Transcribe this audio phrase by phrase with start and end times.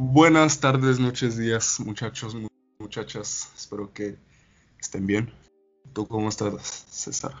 [0.00, 2.36] Buenas tardes, noches, días, muchachos,
[2.78, 3.50] muchachas.
[3.56, 4.16] Espero que
[4.80, 5.32] estén bien.
[5.92, 7.32] ¿Tú cómo estás, César?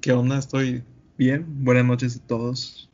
[0.00, 0.40] ¿Qué onda?
[0.40, 0.82] Estoy
[1.16, 1.46] bien.
[1.62, 2.90] Buenas noches a todos.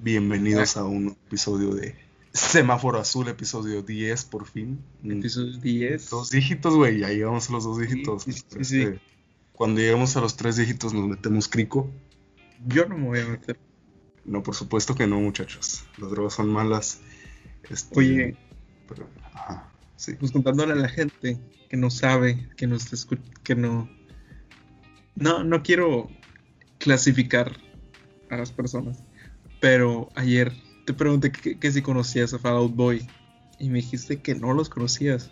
[0.00, 1.94] Bienvenidos a un episodio de
[2.32, 4.80] Semáforo Azul, episodio 10 por fin.
[5.04, 6.10] Episodio 10.
[6.10, 8.24] Dos dígitos, güey, ya llegamos a los dos dígitos.
[8.24, 9.00] Sí, sí, sí, Este,
[9.52, 11.88] Cuando lleguemos a los tres dígitos nos metemos crico.
[12.66, 13.56] Yo no me voy a meter.
[14.24, 15.84] No, por supuesto que no, muchachos.
[15.96, 17.00] Las drogas son malas.
[17.70, 18.36] Este, Oye,
[18.88, 20.14] pero, ajá, sí.
[20.18, 22.96] pues contándole a la gente que no sabe, que no está
[23.42, 23.88] que no.
[25.16, 26.08] No, no quiero
[26.78, 27.52] clasificar
[28.30, 29.02] a las personas.
[29.60, 30.52] Pero ayer
[30.84, 33.06] te pregunté que, que si conocías a Fall Out Boy.
[33.58, 35.30] Y me dijiste que no los conocías.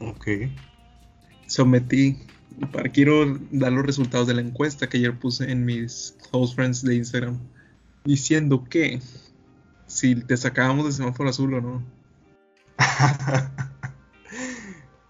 [0.00, 0.26] Ok.
[1.46, 2.16] sometí
[2.72, 6.82] para quiero dar los resultados de la encuesta que ayer puse en mis close friends
[6.82, 7.38] de Instagram
[8.04, 9.00] diciendo que
[9.90, 11.82] si te sacábamos de semáforo azul o no.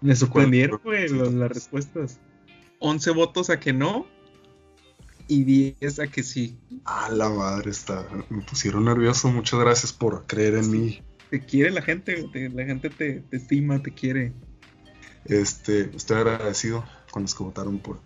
[0.01, 2.19] Me sorprendieron, güey, las respuestas.
[2.79, 4.07] 11 votos a que no
[5.27, 6.57] y 10 a que sí.
[6.85, 8.07] A la madre está.
[8.29, 9.31] Me pusieron nervioso.
[9.31, 11.01] Muchas gracias por creer en mí.
[11.29, 14.33] Te quiere la gente, te- la gente te, te estima, te quiere.
[15.25, 18.01] Este, estoy agradecido con los que votaron por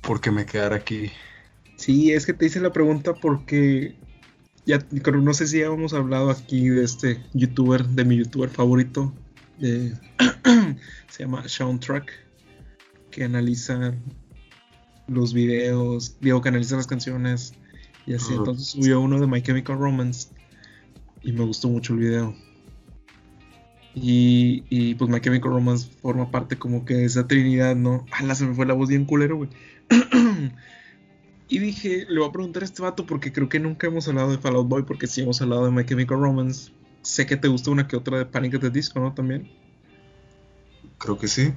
[0.00, 1.10] porque me quedara aquí.
[1.76, 3.94] Sí, es que te hice la pregunta porque
[4.66, 4.78] ya
[5.12, 9.12] no sé si ya hemos hablado aquí de este youtuber, de mi youtuber favorito,
[9.58, 9.94] de-
[11.08, 12.10] se llama Sean Truck,
[13.10, 13.94] que analiza
[15.06, 17.54] los videos, digo que analiza las canciones
[18.06, 18.32] y así.
[18.34, 20.28] Entonces subió uno de My Chemical Romance
[21.22, 22.34] y me gustó mucho el video.
[23.94, 28.06] Y, y pues My Chemical Romance forma parte como que de esa trinidad, ¿no?
[28.10, 29.50] Ah, se me fue la voz bien culero, güey.
[31.48, 34.30] y dije, le voy a preguntar a este vato porque creo que nunca hemos hablado
[34.30, 36.72] de Fall Out Boy, porque sí hemos hablado de My Chemical Romance.
[37.02, 38.54] Sé que te gusta una que otra de Panic!
[38.54, 39.12] at the Disco, ¿no?
[39.12, 39.46] También.
[40.98, 41.52] Creo que sí.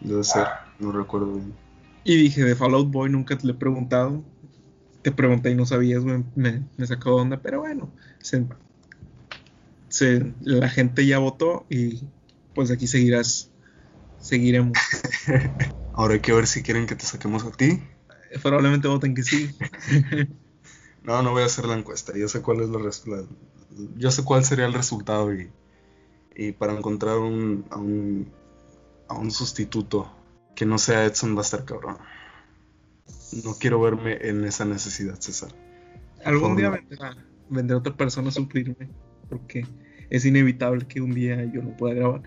[0.00, 0.46] Debe ser.
[0.80, 1.52] No recuerdo bien.
[2.02, 4.24] Y dije, de Fall Out Boy nunca te le he preguntado.
[5.02, 6.24] Te pregunté y no sabías, güey.
[6.34, 7.90] Me, me sacó de onda, pero bueno.
[8.20, 8.46] se-
[9.88, 12.02] se- la gente ya votó y
[12.54, 13.50] pues aquí seguirás.
[14.18, 14.76] Seguiremos.
[15.92, 17.80] Ahora hay que ver si quieren que te saquemos a ti.
[18.42, 19.50] Probablemente voten que sí.
[21.02, 22.12] No, no voy a hacer la encuesta.
[22.14, 23.24] Yo sé cuál es la, la-
[23.96, 25.48] yo sé cuál sería el resultado y,
[26.36, 28.28] y para encontrar un, a un
[29.08, 30.12] a un sustituto
[30.54, 31.96] que no sea Edson va a estar cabrón.
[33.44, 35.52] No quiero verme en esa necesidad, César.
[36.24, 37.16] Algún día vendrá,
[37.48, 38.88] vendrá otra persona a suplirme,
[39.28, 39.66] porque
[40.10, 42.22] es inevitable que un día yo no pueda grabar.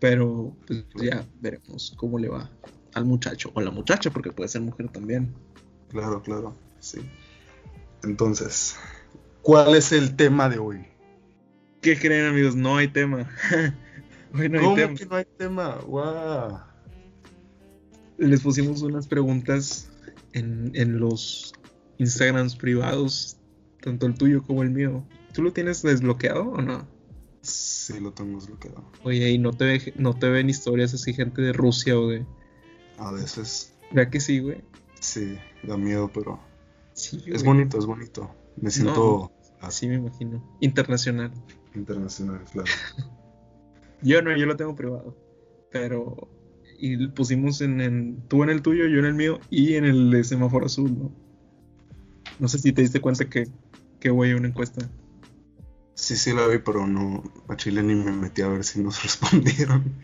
[0.00, 2.50] Pero pues ya veremos cómo le va
[2.96, 5.34] al muchacho o la muchacha, porque puede ser mujer también.
[5.90, 7.00] Claro, claro, sí.
[8.02, 8.76] Entonces,
[9.42, 10.86] ¿cuál es el tema de hoy?
[11.80, 12.56] ¿Qué creen amigos?
[12.56, 13.28] No hay tema.
[14.34, 14.94] Hoy no hay ¿Cómo tema.
[14.94, 15.76] que no hay tema?
[15.86, 16.58] ¡Guau!
[18.18, 19.90] Les pusimos unas preguntas
[20.32, 21.52] en, en los
[21.98, 23.36] Instagrams privados,
[23.82, 25.04] tanto el tuyo como el mío.
[25.32, 26.86] ¿Tú lo tienes desbloqueado o no?
[27.42, 28.84] Sí, lo tengo desbloqueado.
[29.04, 32.26] Oye, y no te, ve- no te ven historias así, gente de Rusia o de.
[32.98, 34.62] A veces, ¿Verdad que sí, güey?
[35.00, 36.40] sí, da miedo, pero
[36.94, 37.56] Sí, es güey.
[37.56, 38.30] bonito, es bonito.
[38.56, 39.30] Me siento
[39.60, 40.42] Así me imagino.
[40.60, 41.32] Internacional.
[41.74, 42.70] internacional, claro.
[44.02, 45.16] Yo no, yo lo tengo privado.
[45.70, 46.28] Pero.
[46.78, 48.22] Y pusimos en, en.
[48.28, 51.10] Tú en el tuyo, yo en el mío y en el de semáforo azul, ¿no?
[52.38, 53.48] No sé si te diste cuenta que,
[53.98, 54.86] que güey, una encuesta.
[55.94, 59.02] Sí, sí la vi, pero no, a Chile ni me metí a ver si nos
[59.02, 59.94] respondieron.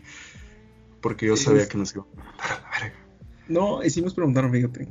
[0.99, 2.62] Porque yo Sí, sabía es- que nos iban a mandar.
[3.47, 4.87] No, y sí nos preguntaron, fíjate.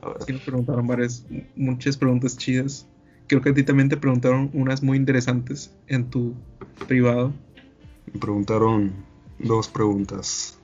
[0.00, 1.24] A ver, Sí nos preguntaron varias,
[1.56, 2.86] muchas preguntas chidas.
[3.26, 6.34] Creo que a ti también te preguntaron unas muy interesantes en tu
[6.86, 7.32] privado.
[8.12, 8.92] me preguntaron
[9.38, 10.58] dos preguntas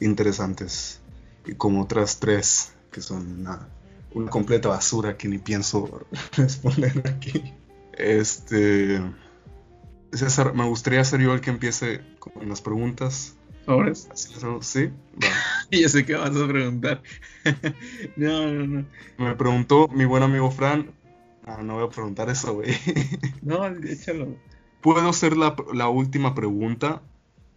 [0.00, 1.00] interesantes
[1.46, 3.68] y como otras tres que son una,
[4.14, 7.54] una completa basura que ni pienso responder aquí.
[7.92, 9.00] Este.
[10.12, 13.36] César, me gustaría ser yo el que empiece con las preguntas.
[14.10, 14.90] Así hago, ¿Sí?
[15.70, 17.02] Y yo sé que vas a preguntar.
[18.16, 18.86] no, no, no.
[19.18, 20.90] Me preguntó mi buen amigo Fran.
[21.46, 22.70] Ah, no voy a preguntar eso, güey.
[23.42, 24.36] No, échalo.
[24.80, 27.02] ¿Puedo ser la, la última pregunta?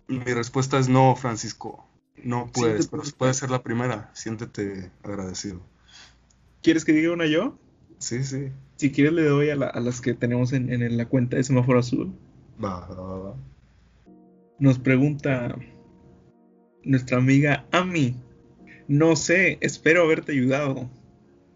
[0.07, 1.86] Mi respuesta es no, Francisco.
[2.24, 4.10] No puedes, pero puede ser la primera.
[4.13, 5.62] Siéntete agradecido.
[6.62, 7.57] ¿Quieres que diga una yo?
[7.98, 8.50] Sí, sí.
[8.77, 11.44] Si quieres le doy a, la- a las que tenemos en, en la cuenta de
[11.44, 12.13] semáforo azul.
[12.63, 13.36] Va, va, va.
[14.60, 15.56] Nos pregunta
[16.83, 18.15] nuestra amiga Ami.
[18.88, 20.89] No sé, espero haberte ayudado.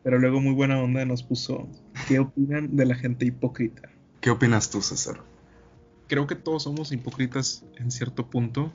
[0.03, 1.67] Pero luego muy buena onda nos puso.
[2.07, 3.89] ¿Qué opinan de la gente hipócrita?
[4.21, 5.19] ¿Qué opinas tú, César?
[6.07, 8.73] creo que todos somos hipócritas en cierto punto.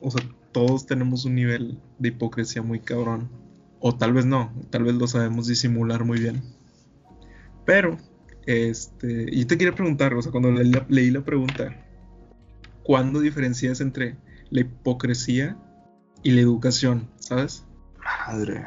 [0.00, 0.22] O sea,
[0.52, 3.28] todos tenemos un nivel de hipocresía muy cabrón.
[3.80, 6.42] O tal vez no, tal vez lo sabemos disimular muy bien.
[7.64, 7.98] Pero,
[8.46, 11.76] este, y te quería preguntar, o sea, cuando leí la pregunta,
[12.82, 14.16] ¿cuándo diferencias entre
[14.50, 15.56] la hipocresía
[16.22, 17.08] y la educación?
[17.18, 17.64] ¿Sabes?
[18.26, 18.64] Madre.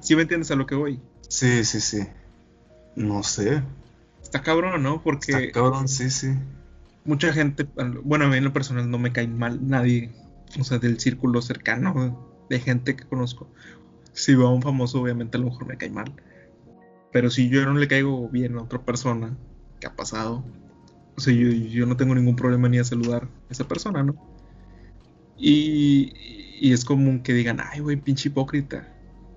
[0.00, 1.00] ¿Sí me entiendes a lo que voy?
[1.28, 2.06] Sí, sí, sí.
[2.96, 3.62] No sé.
[4.22, 5.02] Está cabrón, ¿no?
[5.02, 5.32] Porque.
[5.32, 6.28] Está cabrón, sí, sí.
[7.04, 7.66] Mucha gente,
[8.04, 10.12] bueno, a mí en lo personal no me cae mal nadie,
[10.58, 13.48] o sea, del círculo cercano de gente que conozco.
[14.12, 16.12] Si veo a un famoso, obviamente a lo mejor me cae mal.
[17.12, 19.36] Pero si yo no le caigo bien a otra persona,
[19.80, 20.44] ¿qué ha pasado?
[21.16, 24.14] O sea, yo, no tengo ningún problema ni a saludar a esa persona, ¿no?
[25.40, 26.12] Y,
[26.60, 28.86] y es común que digan, ay, güey, pinche hipócrita.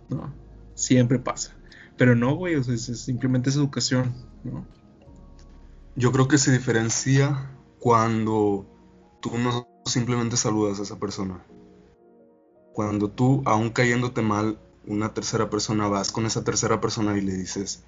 [0.09, 0.33] No,
[0.75, 1.55] siempre pasa.
[1.97, 4.13] Pero no, güey, o sea, simplemente es educación,
[4.44, 4.65] ¿no?
[5.95, 8.65] Yo creo que se diferencia cuando
[9.21, 11.44] tú no simplemente saludas a esa persona.
[12.73, 17.33] Cuando tú, aún cayéndote mal, una tercera persona vas con esa tercera persona y le
[17.33, 17.83] dices,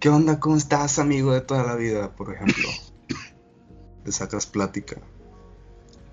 [0.00, 0.40] ¿qué onda?
[0.40, 2.14] ¿Cómo estás, amigo de toda la vida?
[2.16, 2.68] Por ejemplo.
[4.04, 4.96] le sacas plática.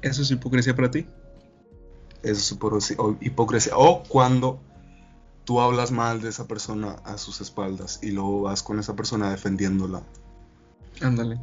[0.01, 1.07] ¿Eso es hipocresía para ti?
[2.23, 3.77] Es hipocresía.
[3.77, 4.59] O cuando
[5.43, 9.31] tú hablas mal de esa persona a sus espaldas y luego vas con esa persona
[9.31, 10.03] defendiéndola.
[11.01, 11.39] Ándale.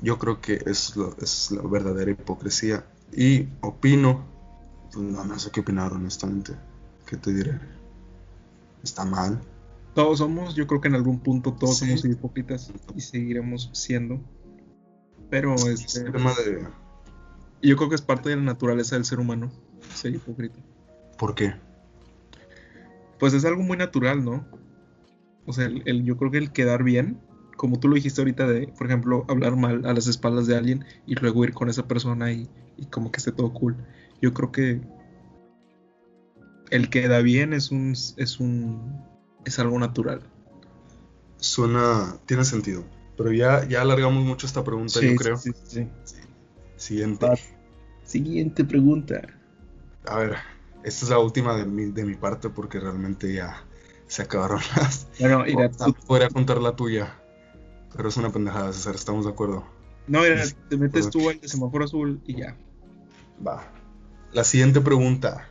[0.00, 2.86] Yo creo que es, es la verdadera hipocresía.
[3.12, 4.24] Y opino,
[4.92, 6.54] pues no, no sé qué opinar honestamente.
[7.06, 7.58] ¿Qué te diré?
[8.82, 9.40] Está mal.
[9.94, 14.20] Todos somos, yo creo que en algún punto todos somos hipócritas y seguiremos siendo.
[15.30, 16.04] Pero este.
[16.04, 16.68] de...
[17.62, 19.50] Yo creo que es parte de la naturaleza del ser humano
[19.94, 20.58] ser hipócrita.
[21.16, 21.54] ¿Por qué?
[23.18, 24.46] pues es algo muy natural, ¿no?
[25.46, 27.20] O sea, el, yo creo que el quedar bien,
[27.56, 30.84] como tú lo dijiste ahorita, de, por ejemplo, hablar mal a las espaldas de alguien
[31.06, 32.48] y luego ir con esa persona y,
[32.90, 33.76] como que esté todo cool.
[34.20, 34.80] Yo creo que
[36.70, 39.02] el queda bien es un, es un,
[39.44, 40.22] es algo natural.
[41.38, 42.84] Suena, tiene sentido.
[43.16, 45.36] Pero ya, ya alargamos mucho esta pregunta, yo creo.
[45.36, 45.88] Sí, sí,
[46.78, 47.26] Siguiente.
[48.04, 49.20] Siguiente pregunta.
[50.06, 50.36] A ver,
[50.84, 53.64] esta es la última de mi, de mi parte porque realmente ya
[54.06, 55.08] se acabaron las.
[55.20, 55.70] Bueno, mira,
[56.06, 57.20] podría contar la tuya,
[57.94, 59.66] pero es una pendejada, César, estamos de acuerdo.
[60.06, 62.56] No, mira, te metes tú al semáforo azul y ya.
[63.46, 63.70] Va.
[64.32, 65.50] La siguiente pregunta.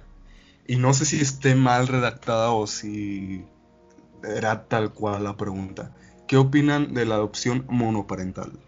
[0.65, 3.45] Y no sé si esté mal redactada o si
[4.23, 5.95] era tal cual la pregunta.
[6.27, 8.59] ¿Qué opinan de la adopción monoparental?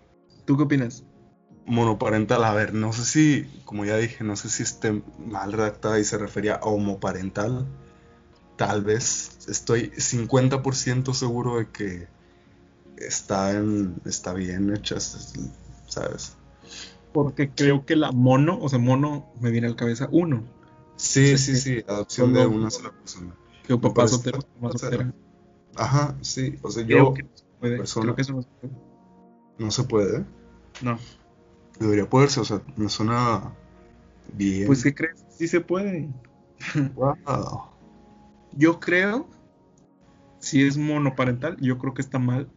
[0.45, 1.03] ¿Tú qué opinas?
[1.69, 5.99] Monoparental, a ver, no sé si, como ya dije, no sé si esté mal redactada
[5.99, 7.67] y se refería a homoparental.
[8.57, 12.07] Tal vez estoy 50% seguro de que
[12.97, 16.35] está, en, está bien hecha, ¿sabes?
[17.13, 20.43] Porque creo que la mono, o sea, mono me viene a la cabeza uno.
[20.97, 23.33] Sí, sí, sí, adopción de una sola persona.
[23.65, 25.13] Que papá soltero, mamá soltera.
[25.75, 27.13] Ajá, sí, o sea, yo...
[27.13, 27.25] Que
[27.59, 28.73] Creo que eso no se puede.
[29.57, 30.25] No se puede.
[30.81, 30.97] No.
[31.79, 33.53] Debería poderse, o sea, me suena
[34.33, 34.67] bien.
[34.67, 35.25] Pues, ¿qué crees?
[35.29, 36.09] Sí se puede.
[36.95, 37.63] Wow.
[38.53, 39.27] Yo creo,
[40.39, 42.49] si es monoparental, yo creo que está mal.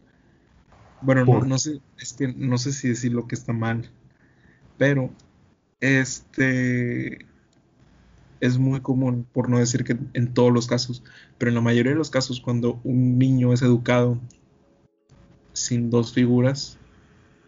[1.01, 3.89] Bueno, no, no, sé, es que no sé si decir lo que está mal,
[4.77, 5.09] pero
[5.81, 7.25] este
[8.39, 11.03] es muy común, por no decir que en todos los casos,
[11.37, 14.19] pero en la mayoría de los casos, cuando un niño es educado
[15.53, 16.77] sin dos figuras,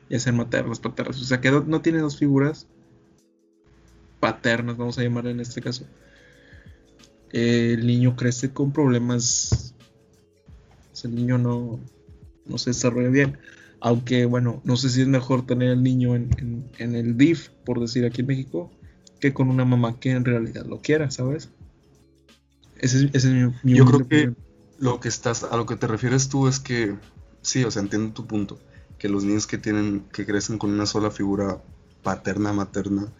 [0.10, 1.22] ya sean maternas, paternas.
[1.22, 2.68] O sea que no, tiene dos figuras
[4.20, 5.86] paternas, vamos a llamar en este caso.
[7.32, 9.76] el niño crece con problemas.
[11.04, 11.80] el niño no,
[12.46, 13.38] no se desarrolla bien.
[13.82, 18.06] Aunque, bueno, no sé si es mejor tener el niño en, el DIF, por decir
[18.06, 18.72] aquí en México,
[19.20, 21.50] que con una mamá que en realidad lo quiera, ¿sabes?
[22.80, 23.26] Ese, es
[23.64, 24.34] mi, Yo creo que
[24.80, 26.96] lo que estás, a lo que te refieres tú es que,
[27.42, 28.60] sí, o sea, entiendo tu punto
[28.98, 31.62] que los niños que tienen, que crecen con una sola figura
[32.04, 33.12] paterna, materna,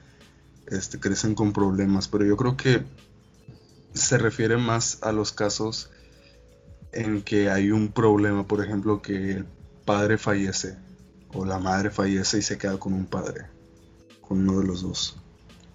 [0.68, 2.08] este, crecen con problemas.
[2.08, 2.84] Pero yo creo que
[3.94, 5.90] se refiere más a los casos
[6.92, 9.46] en que hay un problema, por ejemplo, que el
[9.86, 10.78] padre fallece
[11.34, 13.48] o la madre fallece y se queda con un padre,
[14.22, 15.18] con uno de los dos.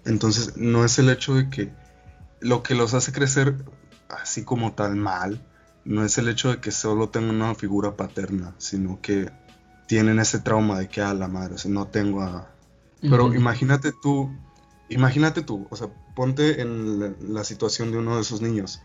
[0.05, 1.71] Entonces, no es el hecho de que
[2.39, 3.55] lo que los hace crecer
[4.09, 5.45] así como tal mal,
[5.85, 9.31] no es el hecho de que solo tengan una figura paterna, sino que
[9.91, 12.49] tienen ese trauma de que a la madre, o sea, no tengo a...
[13.01, 14.31] Pero imagínate tú,
[14.87, 18.81] imagínate tú, o sea, ponte en la, situación de uno de esos niños.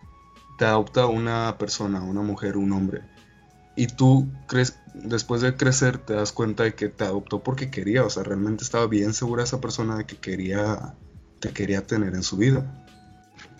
[0.58, 3.02] Te adopta una persona, una mujer, un hombre,
[3.76, 8.04] Y tú crees, después de crecer te das cuenta de que te adoptó porque quería,
[8.04, 10.96] o sea, realmente estaba bien segura esa persona de que quería,
[11.38, 12.84] te quería tener en su vida.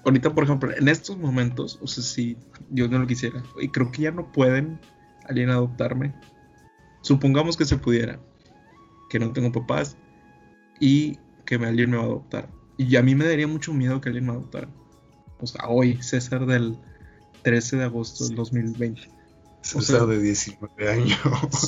[0.04, 2.36] Ahorita, por ejemplo, en estos momentos, o sea, si
[2.70, 4.80] Dios no lo quisiera, y creo que ya no pueden
[5.28, 6.12] alguien adoptarme.
[7.06, 8.18] Supongamos que se pudiera,
[9.08, 9.96] que no tengo papás
[10.80, 12.48] y que alguien me va a adoptar.
[12.76, 14.68] Y a mí me daría mucho miedo que alguien me adoptara.
[15.38, 16.76] O sea, hoy, César del
[17.44, 19.02] 13 de agosto del 2020.
[19.60, 21.16] César de 19 años.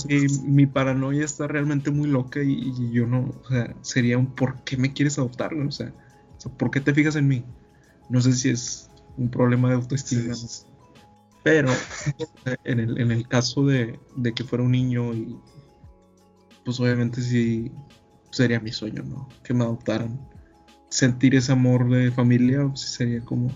[0.09, 4.65] Sí, mi paranoia está realmente muy loca y, yo no, o sea, sería un ¿por
[4.65, 5.55] qué me quieres adoptar?
[5.55, 5.93] O sea,
[6.57, 7.45] ¿por qué te fijas en mí?
[8.11, 10.35] No sé si es un problema de autoestima.
[11.43, 11.71] Pero
[12.65, 15.39] en el, en el caso de, de, que fuera un niño y
[16.65, 17.73] pues obviamente sí
[18.31, 19.29] sería mi sueño, ¿no?
[19.43, 20.21] Que me adoptaran.
[20.91, 23.51] Sentir ese amor de familia pues, sería como...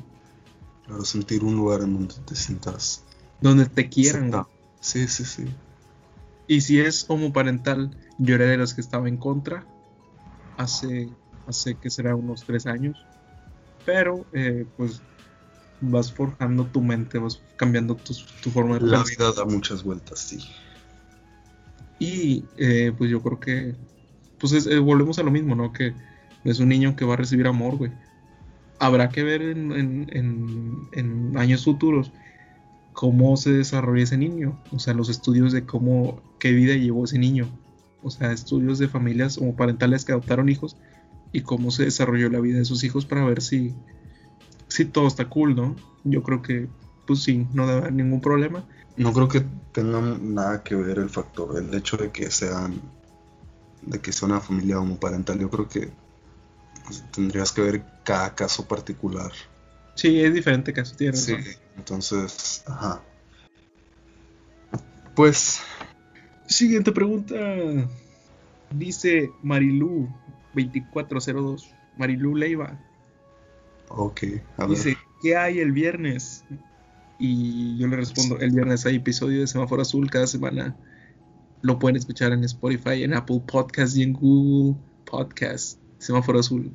[0.87, 3.05] Claro, sentir un lugar en donde te sientas...
[3.41, 4.33] Donde te quieran.
[4.81, 5.45] Sí, sí, sí.
[6.47, 9.67] Y si es homoparental, yo era de las que estaba en contra
[10.57, 11.09] hace,
[11.47, 13.05] hace que será unos tres años.
[13.85, 15.03] Pero, eh, pues,
[15.83, 20.39] vas forjando tu mente, vas cambiando tu, forma de La vida da muchas vueltas, sí.
[21.99, 23.75] Y, eh, pues, yo creo que,
[24.39, 25.73] pues, eh, volvemos a lo mismo, ¿no?
[25.73, 25.95] Que
[26.45, 27.93] es un niño que va a recibir amor, güey.
[28.79, 30.09] Habrá que ver en,
[30.93, 32.11] en años futuros
[32.93, 37.19] cómo se desarrolla ese niño, o sea, los estudios de cómo, qué vida llevó ese
[37.19, 37.49] niño,
[38.03, 40.77] o sea, estudios de familias como parentales que adoptaron hijos
[41.33, 43.75] y cómo se desarrolló la vida de sus hijos para ver si,
[44.73, 45.77] si todo está cool, ¿no?
[46.05, 46.67] Yo creo que,
[47.07, 48.65] pues sí, no debe haber ningún problema.
[48.97, 52.81] No creo que tenga nada que ver el factor, el hecho de que sean,
[53.83, 55.91] de que sea una familia homoparental, yo creo que
[56.87, 59.31] pues, tendrías que ver cada caso particular.
[59.95, 61.17] Sí, es diferente caso, tierra.
[61.17, 61.37] Sí,
[61.77, 63.03] entonces, ajá.
[65.15, 65.61] Pues.
[66.47, 67.35] Siguiente pregunta.
[68.71, 70.09] Dice Marilú
[70.55, 71.75] 2402.
[71.99, 72.79] Marilú Leiva.
[73.97, 74.23] Ok,
[74.57, 74.77] a ver.
[74.77, 76.45] Dice, ¿qué hay el viernes?
[77.19, 80.77] Y yo le respondo, el viernes hay episodio de Semáforo Azul cada semana.
[81.61, 85.79] Lo pueden escuchar en Spotify, en Apple Podcast y en Google Podcast.
[85.99, 86.73] Semáforo Azul.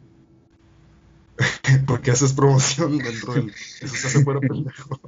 [1.85, 3.49] porque haces promoción dentro del.
[3.81, 4.99] Eso se hace fuera pendejo.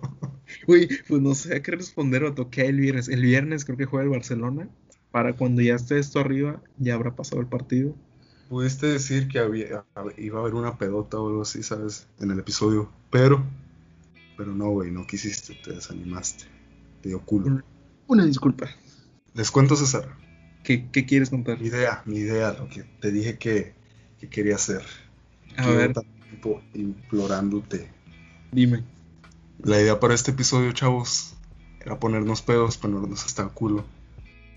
[0.68, 3.08] Uy, pues no sé a qué responder o toqué el viernes.
[3.08, 4.70] El viernes creo que juega el Barcelona.
[5.12, 7.96] Para cuando ya esté esto arriba, ya habrá pasado el partido.
[8.50, 9.86] Pudiste decir que había,
[10.18, 12.08] iba a haber una pedota o algo así, ¿sabes?
[12.20, 12.92] En el episodio.
[13.12, 13.46] Pero.
[14.38, 16.46] Pero no, güey, no quisiste, te desanimaste.
[17.02, 17.62] Te dio culo.
[18.08, 18.68] Una, disculpa.
[19.36, 20.10] Les cuento, César.
[20.64, 21.60] ¿Qué, ¿Qué, quieres contar?
[21.60, 23.74] Mi idea, mi idea, lo que te dije que,
[24.20, 24.84] que quería hacer.
[25.56, 25.94] A ver
[26.74, 27.90] implorándote.
[28.52, 28.84] Dime.
[29.64, 31.36] La idea para este episodio, chavos,
[31.82, 33.86] era ponernos pedos, ponernos hasta el culo.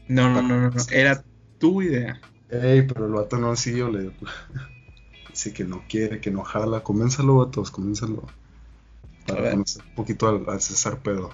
[0.08, 1.25] No, no, no, no, era
[1.58, 2.20] tu idea.
[2.52, 4.11] Ey, pero el vato no así, yo le
[5.30, 6.82] dice que no quiere, que no jala.
[6.82, 8.25] Coménzalo, vatos, coménzalo.
[9.26, 11.30] Para conocer un poquito al, César Pedo.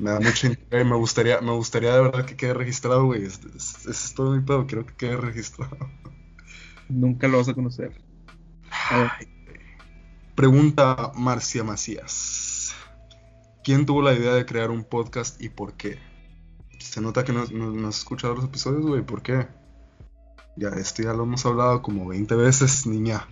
[0.00, 3.24] Me da mucho interés, me gustaría, me gustaría de verdad que quede registrado, güey.
[3.24, 3.38] Ese
[3.88, 5.76] es, todo mi pedo, quiero que quede registrado.
[6.88, 7.92] Nunca lo vas a conocer.
[8.90, 9.28] Ay,
[10.34, 12.74] Pregunta Marcia Macías.
[13.62, 15.98] ¿Quién tuvo la idea de crear un podcast y por qué?
[16.80, 17.42] Se nota que no,
[17.86, 19.02] has escuchado los episodios, güey.
[19.02, 19.46] ¿Por qué?
[20.56, 23.26] Ya, esto ya lo hemos hablado como 20 veces, niña.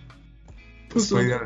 [0.89, 1.41] Pues tu idea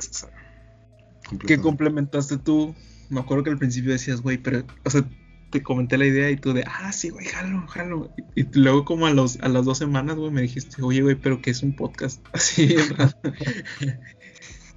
[1.46, 2.76] ¿Qué complementaste tú?
[3.10, 5.04] Me acuerdo que al principio decías, güey, pero, o sea,
[5.52, 8.12] te comenté la idea y tú de, ah, sí, güey, jalo, jalo.
[8.36, 11.42] Y, luego como a, los, a las dos semanas, güey, me dijiste, oye, güey, pero
[11.42, 12.26] ¿qué es un podcast?
[12.34, 13.16] Así, ¿verdad?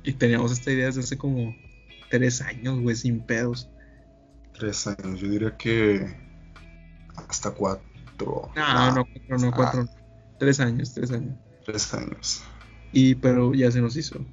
[0.02, 1.54] Y teníamos esta idea desde hace como
[2.10, 3.68] tres años, güey, sin pedos.
[4.58, 6.16] Tres años, yo diría que
[7.28, 7.84] hasta cuatro.
[8.20, 9.88] No, ah, no, cuatro, no, cuatro.
[9.88, 9.97] Ah.
[10.38, 11.34] Tres años, tres años.
[11.64, 12.42] Tres años.
[12.92, 14.24] Y pero ya se nos hizo.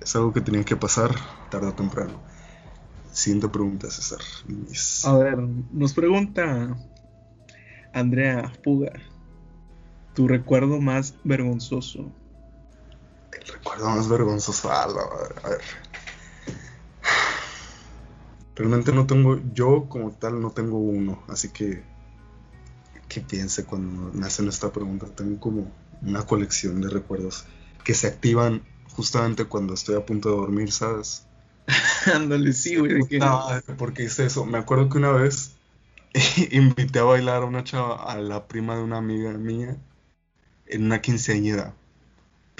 [0.00, 1.14] Es algo que tenía que pasar
[1.50, 2.20] tarde o temprano.
[3.12, 4.20] Siguiente pregunta, César.
[5.04, 6.76] A ver, nos pregunta
[7.92, 8.92] Andrea Puga.
[10.14, 12.12] Tu recuerdo más vergonzoso
[13.42, 14.70] el recuerdo más vergonzoso.
[14.70, 15.60] a ver.
[18.54, 21.82] Realmente no tengo, yo como tal no tengo uno, así que
[23.12, 25.06] que piense cuando me hacen esta pregunta.
[25.06, 27.44] Tengo como una colección de recuerdos
[27.84, 28.62] que se activan
[28.94, 31.26] justamente cuando estoy a punto de dormir, ¿sabes?
[32.14, 33.00] Ándale, sí, güey.
[33.76, 34.44] porque hice eso.
[34.44, 35.52] Me acuerdo que una vez
[36.50, 39.76] invité a bailar a una chava, a la prima de una amiga mía,
[40.66, 41.74] en una quinceañera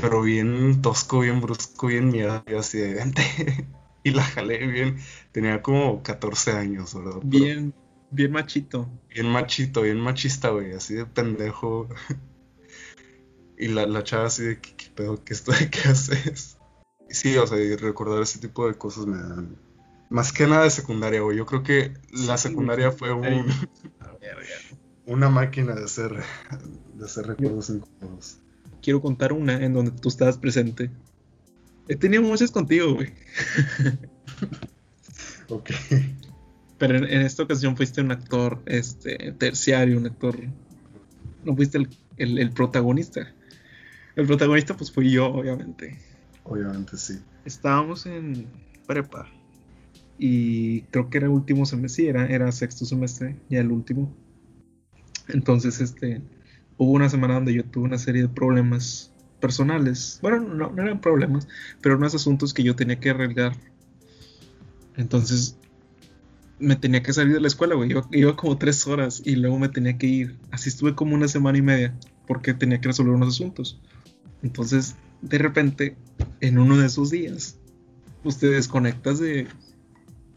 [0.02, 3.04] pero bien tosco, bien brusco, bien miedo, así de
[4.04, 4.98] y la jalé bien.
[5.30, 7.20] Tenía como 14 años, ¿verdad?
[7.22, 7.72] Bien,
[8.12, 8.88] Bien machito.
[9.08, 11.88] Bien machito, bien machista, güey, así de pendejo.
[13.58, 15.24] y la, la chava así de, ¿qué, qué pedo?
[15.24, 16.58] ¿Qué, esto, ¿Qué haces?
[17.08, 19.56] Sí, o sea, y recordar ese tipo de cosas me dan...
[20.10, 21.38] Más que nada de secundaria, güey.
[21.38, 23.46] Yo creo que la Sí, secundaria fue un,
[25.06, 26.22] una máquina de hacer,
[26.94, 28.38] de hacer recuerdos incómodos.
[28.82, 30.90] Quiero contar una en donde tú estabas presente.
[31.88, 33.14] He tenido muchas contigo, güey.
[35.48, 35.70] Ok.
[36.82, 40.36] Pero en, en esta ocasión fuiste un actor este, terciario, un actor.
[41.44, 43.32] No fuiste el, el- el protagonista.
[44.16, 45.96] El protagonista, pues fui yo, obviamente.
[46.42, 47.20] Obviamente sí.
[47.44, 48.48] Estábamos en
[48.84, 49.28] prepa.
[50.18, 52.08] Y creo que era el último semestre.
[52.08, 54.12] Era, era sexto semestre, ya el último.
[55.28, 56.20] Entonces, este.
[56.78, 60.18] Hubo una semana donde yo tuve una serie de problemas personales.
[60.20, 61.46] Bueno, no, no eran problemas,
[61.80, 63.52] pero unos asuntos que yo tenía que arreglar.
[64.96, 65.56] Entonces,
[66.62, 67.90] me tenía que salir de la escuela, güey.
[67.90, 70.38] Iba, iba como tres horas y luego me tenía que ir.
[70.50, 71.94] Así estuve como una semana y media
[72.26, 73.80] porque tenía que resolver unos asuntos.
[74.42, 75.96] Entonces, de repente,
[76.40, 77.58] en uno de esos días,
[78.22, 79.46] pues te desconectas de,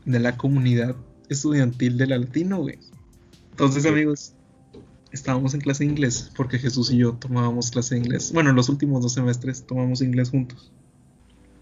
[0.05, 0.95] de la comunidad
[1.29, 2.79] estudiantil de la latino, güey.
[3.51, 3.91] Entonces, Ok.
[3.91, 4.33] amigos,
[5.11, 8.31] estábamos en clase de inglés porque Jesús y yo tomábamos clase de inglés.
[8.33, 10.71] Bueno, los últimos dos semestres tomamos inglés juntos.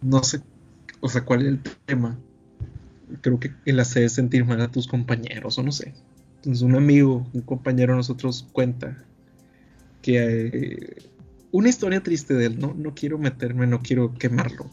[0.02, 0.42] No sé,
[1.02, 2.18] o sea, cuál es el tema.
[3.22, 5.94] Creo que el hacer sentir mal a tus compañeros, o no sé.
[6.38, 8.98] Entonces, un amigo, un compañero de nosotros cuenta
[10.02, 11.02] que eh,
[11.52, 12.74] una historia triste de él, ¿no?
[12.74, 14.70] No quiero meterme, no quiero quemarlo.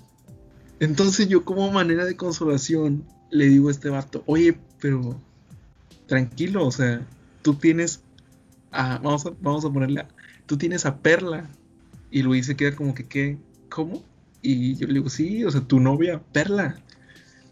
[0.81, 5.21] Entonces yo como manera de consolación le digo a este vato, oye, pero
[6.07, 7.07] tranquilo, o sea,
[7.43, 8.01] tú tienes
[8.73, 10.09] a, vamos a, vamos a ponerle, a-
[10.47, 11.49] tú tienes a Perla.
[12.11, 13.39] Y Luis se queda como que, ¿qué?
[13.69, 14.03] ¿Cómo?
[14.43, 16.77] Y yo le digo, sí, o sea, tu novia, Perla.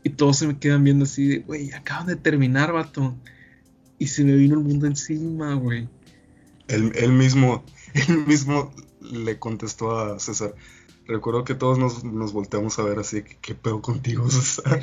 [0.02, 3.17] Y todos se me quedan viendo así de, güey, acaban de terminar, vato.
[3.99, 5.88] Y se me vino el mundo encima, güey.
[6.69, 7.64] Él, él mismo,
[7.95, 10.55] él mismo le contestó a César.
[11.07, 14.81] Recuerdo que todos nos, nos volteamos a ver así, ¿qué, qué pedo contigo, César?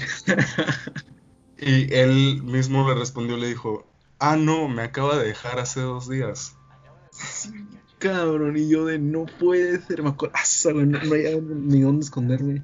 [1.57, 3.87] Y él mismo le respondió, le dijo,
[4.19, 6.57] ah, no, me acaba de dejar hace dos días.
[7.11, 7.49] Sí,
[7.97, 11.81] cabrón, y yo de no puede ser, me acuerdo, ah, güey, no, no hay ni
[11.81, 12.63] dónde esconderme.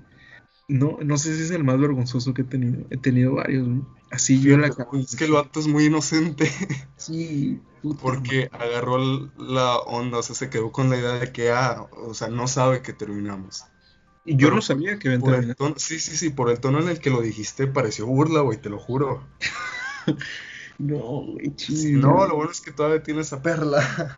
[0.72, 2.86] No, no sé si es el más vergonzoso que he tenido.
[2.90, 3.82] He tenido varios, güey.
[4.10, 6.50] Así yo la Es que el vato es muy inocente,
[6.96, 8.98] Sí, puta porque agarró
[9.38, 12.48] la onda, o sea, se quedó con la idea de que, ah, o sea, no
[12.48, 13.66] sabe que terminamos.
[14.24, 15.56] Y yo Pero no sabía que iban a Por el terminar.
[15.58, 18.62] tono, sí, sí, sí, por el tono en el que lo dijiste pareció burla, güey,
[18.62, 19.28] te lo juro.
[20.78, 24.18] No, güey, chis, no, lo bueno es que todavía tienes a Perla.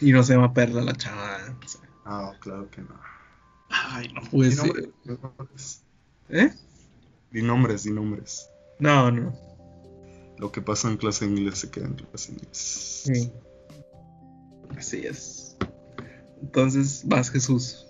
[0.00, 1.38] Y no se llama Perla la chava.
[2.04, 3.13] Ah, claro que no.
[3.92, 4.66] Ay, no Di ser.
[4.66, 5.82] nombres, di nombres.
[6.30, 6.50] ¿Eh?
[7.30, 8.48] Di nombres, di nombres.
[8.78, 9.32] No, no.
[10.38, 13.02] Lo que pasa en clase de inglés se queda en clase de inglés.
[13.06, 13.32] Sí.
[14.76, 15.56] Así es.
[16.42, 17.86] Entonces, vas, Jesús.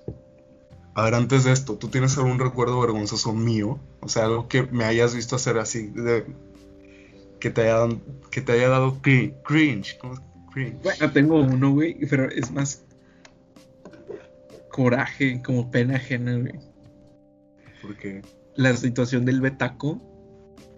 [0.94, 3.80] A ver, antes de esto, ¿tú tienes algún recuerdo vergonzoso mío?
[4.00, 6.24] O sea, algo que me hayas visto hacer así, de,
[7.40, 9.98] que, te haya, dado- que te haya dado cri- cringe.
[9.98, 10.20] ¿Cómo es?
[10.52, 10.76] Cringe.
[10.84, 12.82] Bueno, tengo uno, güey, pero es más
[14.74, 16.58] coraje, como pena ajena, güey.
[17.80, 18.22] Porque,
[18.56, 20.00] La situación del betaco.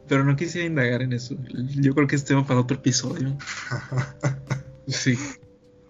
[0.06, 1.34] Pero no quisiera indagar en eso.
[1.80, 3.36] Yo creo que es tema para otro episodio.
[4.88, 5.18] Sí.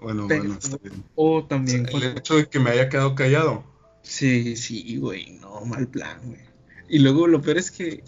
[0.00, 1.04] bueno, Pero- bueno, está bien.
[1.16, 1.84] O O sea, también.
[1.84, 3.64] el cuando- hecho de que me haya quedado callado.
[4.02, 6.40] Sí, sí, güey, no, mal plan, güey.
[6.88, 8.02] Y luego lo peor es que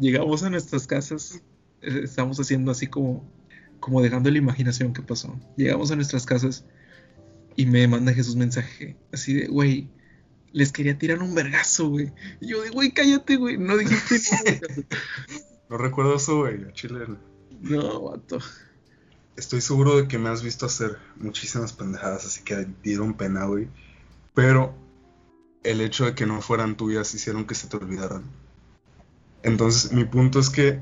[0.00, 1.42] llegamos a nuestras casas,
[1.82, 3.30] eh, estamos haciendo así como,
[3.78, 5.38] como dejando la imaginación que pasó.
[5.56, 6.64] Llegamos a nuestras casas
[7.56, 9.88] y me manda Jesús mensaje, así de, güey,
[10.52, 12.12] les quería tirar un vergazo, güey.
[12.40, 14.60] Y yo de, güey, cállate, güey, no dijiste nada.
[15.68, 17.06] No recuerdo eso, güey, Chile.
[17.60, 18.38] No, vato.
[19.36, 23.68] Estoy seguro de que me has visto hacer muchísimas pendejadas, así que dieron pena, güey.
[24.34, 24.74] Pero
[25.62, 28.24] el hecho de que no fueran tuyas hicieron que se te olvidaran.
[29.42, 30.80] Entonces, mi punto es que,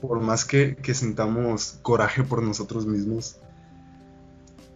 [0.00, 3.38] por más que, que sintamos coraje por nosotros mismos,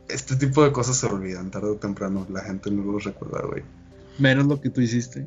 [0.09, 2.27] este tipo de cosas se olvidan tarde o temprano.
[2.31, 3.63] La gente no los recuerda, güey.
[4.19, 5.27] Menos lo que tú hiciste.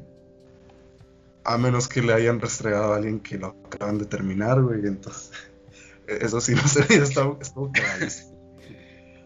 [1.43, 4.85] A menos que le hayan restregado a alguien que lo acaban de terminar, güey.
[4.85, 5.31] Entonces,
[6.07, 8.37] eso sí no sé, estuvo cagadísimo.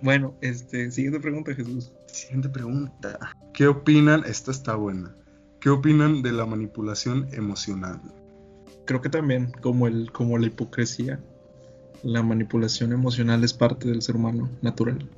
[0.01, 1.93] Bueno, este, siguiente pregunta, Jesús.
[2.07, 3.17] Siguiente pregunta.
[3.53, 4.23] ¿Qué opinan?
[4.25, 5.15] Esta está buena.
[5.61, 8.01] ¿Qué opinan de la manipulación emocional?
[8.85, 11.21] Creo que también, como el, como la hipocresía,
[12.03, 15.09] la manipulación emocional es parte del ser humano natural.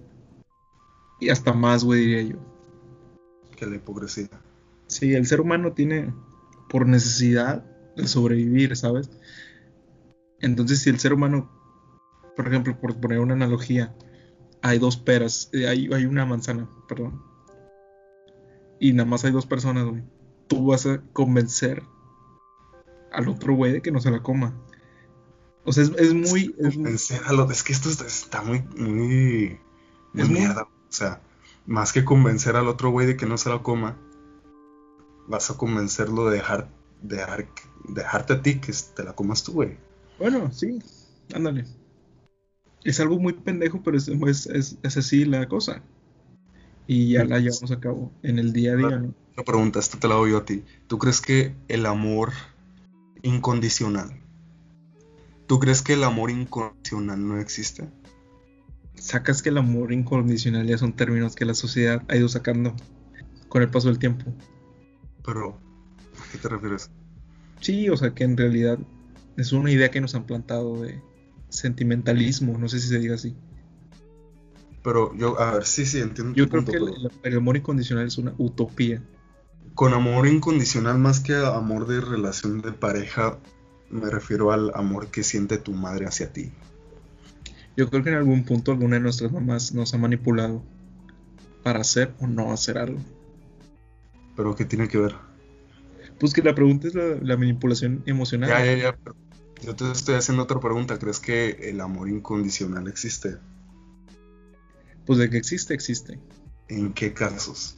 [1.19, 2.37] Y hasta más, güey, diría yo.
[3.55, 4.29] Que la hipocresía.
[4.87, 6.13] Sí, el ser humano tiene
[6.69, 7.63] por necesidad
[7.95, 9.09] de sobrevivir, ¿sabes?
[10.41, 11.49] Entonces, si el ser humano,
[12.35, 13.95] por ejemplo, por poner una analogía,
[14.61, 17.21] hay dos peras, eh, hay, hay una manzana, perdón,
[18.79, 20.03] y nada más hay dos personas, güey,
[20.47, 21.83] tú vas a convencer
[23.11, 24.53] al otro güey de que no se la coma.
[25.63, 26.53] O sea, es, es muy.
[26.59, 29.59] Es, es que esto está, está muy, muy, muy
[30.21, 30.67] Es muy- mierda.
[30.95, 31.19] O sea,
[31.65, 33.97] más que convencer al otro güey de que no se la coma,
[35.27, 36.69] vas a convencerlo de dejar,
[37.01, 37.47] de dejar,
[37.89, 39.77] dejarte a ti que te la comas tú, güey.
[40.17, 40.79] Bueno, sí,
[41.33, 41.65] ándale.
[42.85, 45.81] Es algo muy pendejo, pero es, es, es, es así la cosa.
[46.87, 49.13] Y ya la llevamos a cabo en el día a día, ¿no?
[49.35, 50.63] La pregunta, esta te la doy yo a ti.
[50.87, 52.31] ¿Tú crees que el amor
[53.21, 54.17] incondicional,
[55.45, 57.89] tú crees que el amor incondicional no existe?
[58.95, 62.75] Sacas que el amor incondicional ya son términos que la sociedad ha ido sacando
[63.49, 64.33] con el paso del tiempo.
[65.23, 65.59] Pero,
[66.19, 66.89] ¿a qué te refieres?
[67.61, 68.79] Sí, o sea que en realidad
[69.37, 71.01] es una idea que nos han plantado de
[71.49, 73.35] sentimentalismo, no sé si se diga así.
[74.83, 76.35] Pero yo, a ver, sí, sí, entiendo.
[76.35, 79.01] Yo creo punto, que el, el amor incondicional es una utopía.
[79.73, 83.39] Con amor incondicional más que amor de relación de pareja,
[83.89, 86.51] me refiero al amor que siente tu madre hacia ti.
[87.77, 90.63] Yo creo que en algún punto alguna de nuestras mamás nos ha manipulado
[91.63, 92.99] para hacer o no hacer algo.
[94.35, 95.15] Pero ¿qué tiene que ver?
[96.19, 98.49] Pues que la pregunta es la, la manipulación emocional.
[98.49, 98.97] Ya, ya, ya.
[99.61, 100.97] yo te estoy haciendo otra pregunta.
[100.97, 103.37] ¿Crees que el amor incondicional existe?
[105.05, 106.19] Pues de que existe, existe.
[106.67, 107.77] ¿En qué casos?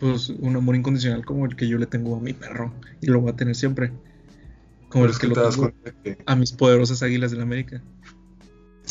[0.00, 3.20] Pues un amor incondicional como el que yo le tengo a mi perro y lo
[3.20, 3.92] voy a tener siempre.
[4.88, 5.72] Como Pero el es que que lo te das tengo
[6.26, 7.82] a mis poderosas águilas de la América.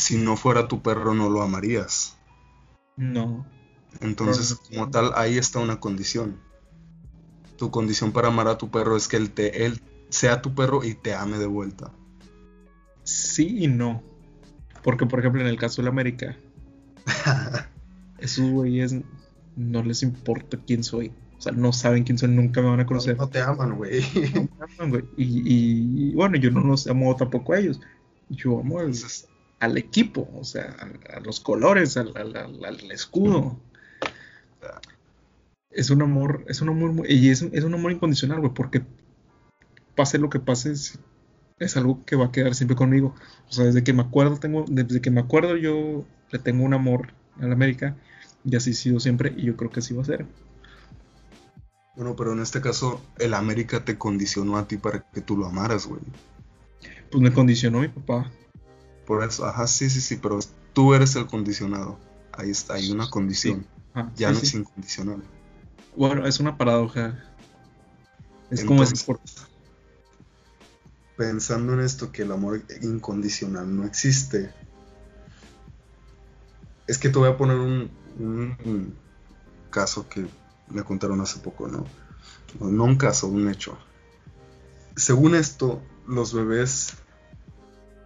[0.08, 2.16] Si no fuera tu perro no lo amarías.
[2.96, 3.44] No.
[4.00, 6.40] Entonces, como tal, ahí está una condición.
[7.58, 10.82] Tu condición para amar a tu perro es que él, te, él sea tu perro
[10.82, 11.92] y te ame de vuelta.
[13.02, 14.02] Sí y no.
[14.82, 16.38] Porque, por ejemplo, en el caso de la América,
[18.18, 18.96] esos güeyes
[19.56, 21.12] no les importa quién soy.
[21.36, 23.14] O sea, no saben quién soy, nunca me van a conocer.
[23.18, 24.00] No te aman, güey.
[24.34, 25.04] No me aman, güey.
[25.18, 27.78] Y, y, bueno, yo no los amo tampoco a ellos.
[28.30, 29.28] Yo amo al, Entonces,
[29.60, 33.58] al equipo, o sea, a, a los colores, al, al- al- al escudo.
[35.70, 38.82] Es un amor, es un amor, y es, es un amor incondicional, güey, porque
[39.94, 40.98] pase lo que pase, es,
[41.58, 43.14] es algo que va a quedar siempre conmigo.
[43.48, 46.74] O sea, desde que me acuerdo, tengo, desde que me acuerdo yo le tengo un
[46.74, 47.96] amor a la América,
[48.44, 50.26] y así ha sido siempre, y yo creo que así va a ser.
[51.94, 55.46] Bueno, pero en este caso, el América te condicionó a ti para que tú lo
[55.46, 56.00] amaras, güey.
[57.10, 58.30] Pues me condicionó mi papá.
[59.08, 60.38] Por eso, ajá, sí, sí, sí, pero
[60.74, 61.98] tú eres el condicionado.
[62.30, 63.66] Ahí está, hay una condición.
[64.16, 64.46] Ya sí, no sí.
[64.46, 65.22] es incondicional.
[65.96, 67.24] Bueno, es una paradoja.
[68.50, 69.18] Es como decir, por-
[71.16, 74.52] Pensando en esto, que el amor incondicional no existe.
[76.86, 78.94] Es que te voy a poner un, un
[79.70, 80.26] caso que
[80.68, 81.86] me contaron hace poco, ¿no?
[82.60, 83.78] No un caso, un hecho.
[84.96, 86.92] Según esto, los bebés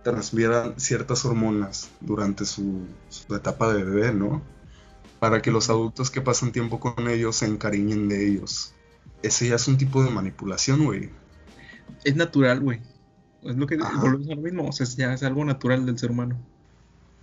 [0.03, 4.43] transfieran ciertas hormonas durante su, su etapa de bebé, ¿no?
[5.21, 8.77] Para que los adultos que pasan tiempo con ellos se encariñen de ellos.
[9.23, 11.11] Ese ya es un tipo de manipulación, güey.
[12.05, 12.81] es natural, güey.
[13.43, 14.69] Es lo que volvemos a lo mismo.
[14.69, 16.39] O sea, es- ya es algo natural del ser humano.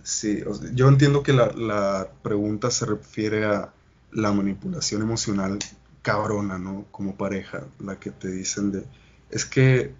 [0.02, 3.74] Sí, o sea, yo entiendo que la, la pregunta se refiere a
[4.12, 5.58] la manipulación emocional
[6.02, 6.86] cabrona, ¿no?
[6.90, 8.84] Como pareja, la que te dicen de,
[9.28, 9.94] es que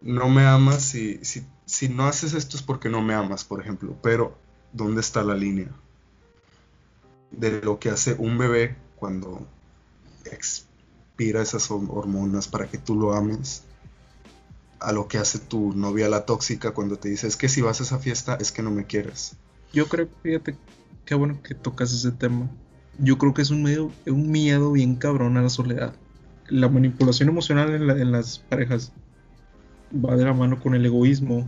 [0.00, 3.60] no me amas si, si, si no haces esto es porque no me amas, por
[3.60, 4.36] ejemplo, pero
[4.72, 5.68] ¿dónde está la línea?
[7.30, 9.46] De lo que hace un bebé cuando
[10.24, 13.62] expira esas hor- hormonas para que tú lo ames,
[14.80, 17.80] a lo que hace tu novia la tóxica cuando te dice, es que si vas
[17.80, 19.34] a esa fiesta es que no me quieres.
[19.72, 20.56] Yo creo, fíjate,
[21.04, 22.48] qué bueno que tocas ese tema.
[22.98, 25.94] Yo creo que es un medio, un miedo bien cabrón a la soledad.
[26.48, 28.92] La manipulación emocional en, la- en las parejas
[29.92, 31.46] va de la mano con el egoísmo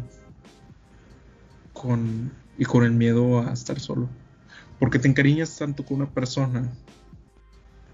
[1.72, 4.08] con, y con el miedo a estar solo.
[4.78, 6.70] Porque te encariñas tanto con una persona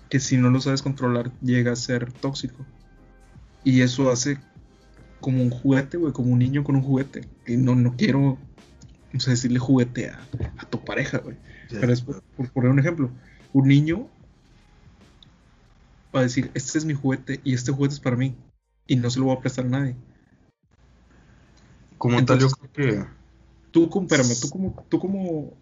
[0.08, 2.64] que si no lo sabes controlar llega a ser tóxico.
[3.62, 4.38] Y eso hace
[5.20, 7.26] como un juguete, güey, como un niño con un juguete.
[7.46, 8.38] Y no, no quiero
[9.14, 10.20] o sea, decirle juguete a,
[10.58, 11.36] a tu pareja, güey.
[11.70, 13.10] Pero es por, por poner un ejemplo.
[13.52, 14.08] Un niño
[16.14, 18.34] va a decir, este es mi juguete y este juguete es para mí.
[18.86, 19.96] Y no se lo voy a prestar a nadie.
[22.04, 23.06] Como tal, yo Entonces- creo que
[23.70, 25.54] Tú, espérame, tú como, tú como,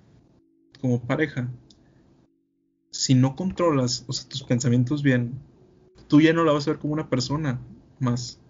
[0.81, 1.49] como pareja,
[2.91, 5.35] si no controlas, o sea, tus pensamientos bien,
[6.09, 7.61] tú ya no la vas a ver como una persona
[8.01, 8.41] más.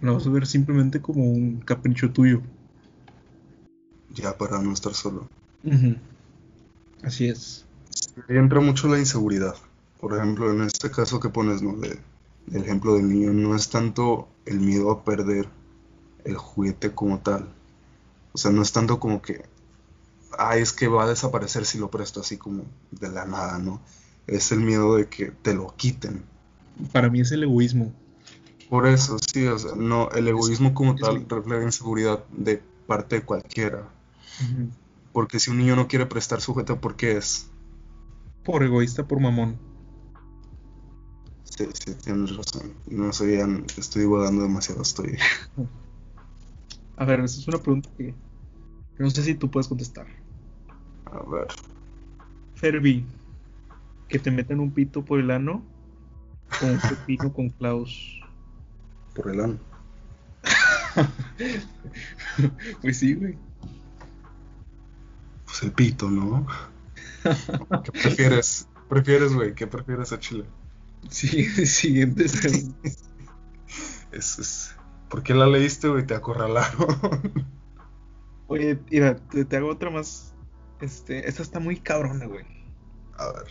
[0.00, 2.40] La vas a ver simplemente como un capricho tuyo.
[4.10, 5.28] ya para no estar solo.
[7.02, 7.66] Así es.
[8.28, 9.56] Ahí entra mucho la inseguridad.
[10.00, 11.74] Por ejemplo, en este caso que pones, ¿no?
[11.76, 11.98] De,
[12.46, 15.48] del ejemplo del niño, no es tanto el miedo a perder
[16.24, 17.48] el juguete como tal.
[18.32, 19.44] O sea, no es tanto como que,
[20.38, 23.80] ay, es que va a desaparecer si lo presto así como de la nada, ¿no?
[24.26, 26.24] Es el miedo de que te lo quiten.
[26.92, 27.92] Para mí es el egoísmo.
[28.68, 32.62] Por eso, sí, o sea, no, el egoísmo como es tal el- refleja inseguridad de
[32.86, 33.88] parte de cualquiera.
[35.12, 37.46] Porque si un niño no quiere prestar su juguete, ¿por qué es?
[38.44, 39.58] Por egoísta, por mamón.
[41.44, 42.74] Sí, sí, tienes razón.
[42.86, 45.16] No sé, ya estoy divagando demasiado, estoy...
[46.96, 48.14] A ver, esa es una pregunta que
[48.98, 50.06] no sé si tú puedes contestar.
[51.06, 51.48] A ver.
[52.54, 53.04] Ferbi,
[54.08, 55.62] que te metan un pito por el ano
[56.62, 58.20] o un pepino con Klaus.
[59.14, 59.58] Por el ano.
[62.82, 63.36] Pues sí, güey.
[65.44, 66.46] Pues el pito, ¿no?
[67.82, 68.68] ¿Qué prefieres?
[68.88, 69.54] ¿Prefieres, güey?
[69.54, 70.44] ¿Qué prefieres a Chile?
[71.08, 72.24] Sí, siguiente.
[74.12, 74.76] Es, es...
[75.14, 76.04] ¿Por qué la leíste, güey?
[76.04, 76.88] Te acorralaron.
[78.48, 80.34] Oye, mira, te, te hago otra más.
[80.80, 82.44] Este, esta está muy cabrona, güey.
[83.16, 83.46] A ver.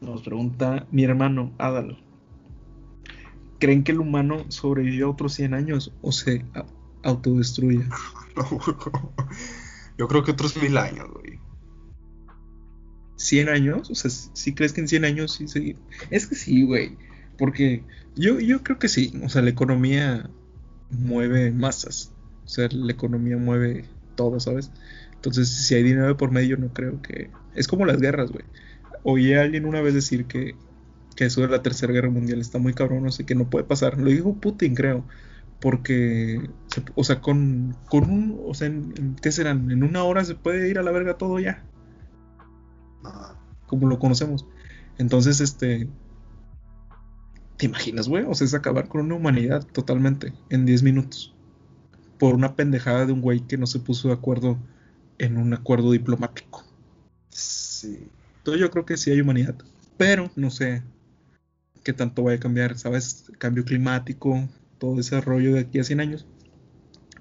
[0.00, 1.98] Nos pregunta mi hermano Adal.
[3.58, 6.44] ¿Creen que el humano sobrevive a otros 100 años o se
[7.02, 7.84] autodestruye?
[8.36, 8.60] No,
[9.98, 11.40] Yo creo que otros mil años, güey.
[13.16, 13.90] ¿100 años?
[13.90, 15.76] O sea, ¿sí crees que en 100 años sí se...
[16.10, 16.96] Es que sí, güey.
[17.38, 19.12] Porque yo, yo creo que sí.
[19.24, 20.30] O sea, la economía
[20.90, 22.12] mueve masas.
[22.44, 24.70] O sea, la economía mueve todo, ¿sabes?
[25.14, 27.30] Entonces, si hay dinero por medio, no creo que...
[27.54, 28.44] Es como las guerras, güey.
[29.02, 30.54] Oí a alguien una vez decir que,
[31.16, 33.64] que eso de la Tercera Guerra Mundial está muy cabrón, no sé, que no puede
[33.64, 33.98] pasar.
[33.98, 35.04] Lo dijo Putin, creo.
[35.60, 38.40] Porque, se- o sea, con, con un...
[38.46, 39.70] O sea, en- ¿qué serán?
[39.70, 41.64] En una hora se puede ir a la verga todo ya
[43.04, 43.36] Ajá.
[43.66, 44.46] como lo conocemos.
[44.98, 45.88] Entonces, este.
[47.56, 48.24] ¿Te imaginas, güey?
[48.24, 51.34] O sea, es acabar con una humanidad totalmente en 10 minutos.
[52.18, 54.58] Por una pendejada de un güey que no se puso de acuerdo
[55.18, 56.64] en un acuerdo diplomático.
[57.30, 58.08] Sí.
[58.38, 59.56] Entonces, yo creo que sí hay humanidad.
[59.96, 60.82] Pero no sé
[61.82, 63.30] qué tanto vaya a cambiar, ¿sabes?
[63.38, 66.26] Cambio climático, todo ese rollo de aquí a 100 años.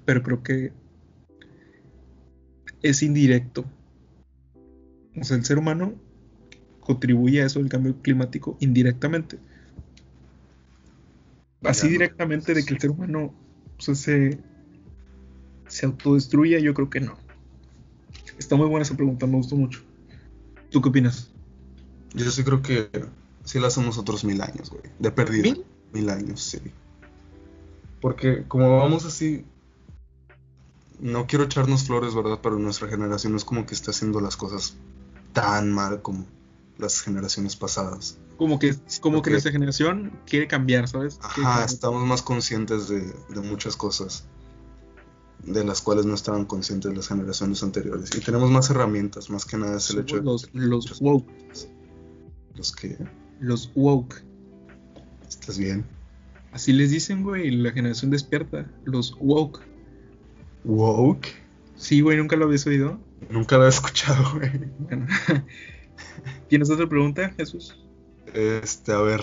[0.06, 0.74] Pero creo que
[2.82, 3.66] es indirecto.
[5.20, 5.96] O sea, el ser humano
[6.82, 9.40] contribuye a eso del cambio climático indirectamente.
[11.66, 13.34] Así directamente de que el ser humano
[13.78, 14.40] o sea, se,
[15.68, 17.18] se autodestruya, yo creo que no.
[18.38, 19.82] Está muy buena esa pregunta, me gustó mucho.
[20.70, 21.32] ¿Tú qué opinas?
[22.14, 22.90] Yo sí creo que
[23.44, 24.84] sí la hacemos otros mil años, güey.
[25.00, 25.44] De perdida.
[25.44, 25.66] ¿Mil?
[25.94, 26.60] Mil años, sí.
[28.02, 29.46] Porque como vamos así,
[31.00, 32.40] no quiero echarnos flores, ¿verdad?
[32.42, 34.76] Pero nuestra generación no es como que está haciendo las cosas
[35.34, 36.26] tan mal como
[36.78, 38.18] las generaciones pasadas.
[38.38, 41.20] Como que, como que nuestra generación quiere cambiar, ¿sabes?
[41.22, 44.28] Ajá, estamos más conscientes de, de muchas cosas
[45.46, 48.10] de las cuales no estaban conscientes las generaciones anteriores.
[48.16, 50.50] Y tenemos más herramientas, más que nada es el hecho de los,
[51.00, 51.30] woke.
[52.56, 52.98] los que
[53.40, 54.24] Los woke.
[55.28, 55.86] estás bien.
[56.52, 58.72] Así les dicen, güey, la generación despierta.
[58.86, 59.62] Los woke.
[60.64, 61.28] Woke.
[61.76, 63.00] Sí, güey, nunca lo habías oído.
[63.30, 64.52] Nunca lo he escuchado, güey.
[64.80, 65.08] Bueno.
[66.50, 67.76] ¿Tienes otra pregunta, Jesús?
[68.34, 69.22] Este, a ver.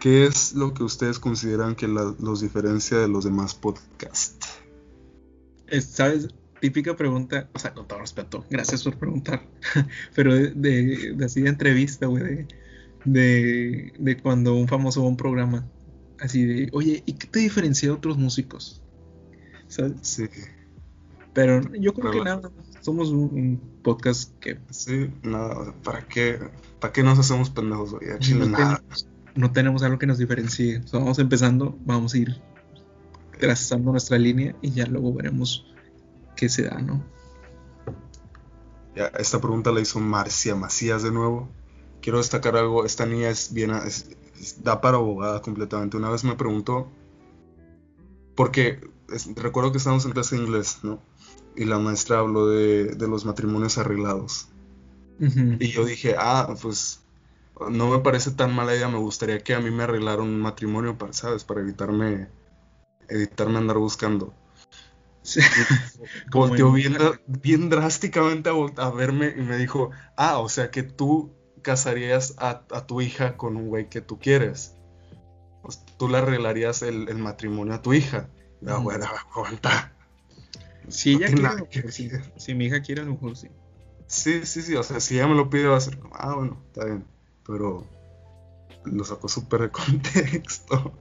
[0.00, 4.48] ¿Qué es lo que ustedes consideran que la- los diferencia de los demás podcasts?
[5.66, 6.28] Es, ¿Sabes?
[6.60, 9.42] Típica pregunta, o sea, con todo respeto, gracias por preguntar,
[10.14, 12.48] pero de, de, de así de entrevista, güey, de,
[13.04, 15.68] de, de cuando un famoso va a un programa,
[16.18, 18.80] así de, oye, ¿y qué te diferencia de otros músicos?
[19.68, 19.92] ¿Sabes?
[20.02, 20.26] Sí,
[21.34, 26.06] Pero yo creo que nada, somos un, un podcast que sí, nada, o sea, ¿para
[26.06, 26.38] qué,
[26.80, 28.10] ¿para qué nos hacemos pendejos, güey?
[28.10, 28.76] A Chile no, nada.
[28.76, 30.78] tenemos, no tenemos algo que nos diferencie.
[30.78, 32.40] O sea, vamos empezando, vamos a ir
[33.40, 35.66] trazando nuestra línea y ya luego veremos
[36.36, 37.02] qué se da, ¿no?
[38.94, 41.48] Ya, esta pregunta la hizo Marcia Macías de nuevo.
[42.00, 44.08] Quiero destacar algo, esta niña es bien, es-
[44.40, 45.96] es- da para abogada completamente.
[45.96, 46.86] Una vez me preguntó,
[48.36, 48.78] porque
[49.36, 51.00] recuerdo que estábamos en clase de inglés, ¿no?
[51.56, 54.48] Y la maestra habló de, de los matrimonios arreglados.
[55.58, 57.00] Y yo dije, ah, pues
[57.70, 60.98] no me parece tan mala idea, me gustaría que a mí me arreglaran un matrimonio,
[60.98, 61.44] para, ¿sabes?
[61.44, 62.28] Para evitarme,
[63.08, 64.34] evitarme andar buscando.
[65.22, 65.40] Sí.
[66.32, 72.34] Volteó en- bien, drásticamente a, verme y me dijo, ah, o sea que tú casarías
[72.38, 74.76] a, a tu hija con un güey que tú quieres.
[75.68, 78.28] Sea, tú le arreglarías el, el matrimonio a tu hija.
[78.76, 78.82] Ujú.
[78.82, 79.93] bueno, aguanta.
[80.88, 81.92] Si ella quiere, nada que ver.
[81.92, 83.48] Si mi hija quiere, a lo mejor sí.
[84.06, 86.34] Sí, sí, sí, o sea, si ella me lo pide va a ser como, ah,
[86.34, 87.04] bueno, está bien,
[87.46, 87.86] pero
[88.84, 90.98] lo sacó súper de contexto.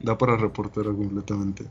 [0.00, 1.64] Da para reportero completamente.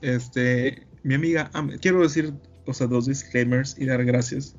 [0.00, 1.50] Este, mi amiga,
[1.80, 2.34] quiero decir,
[2.66, 4.56] o sea, dos disclaimers y dar gracias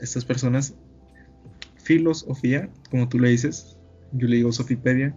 [0.00, 0.74] a estas personas.
[1.76, 3.76] Filosofía, como tú le dices,
[4.12, 5.14] yo le digo Sofipedia,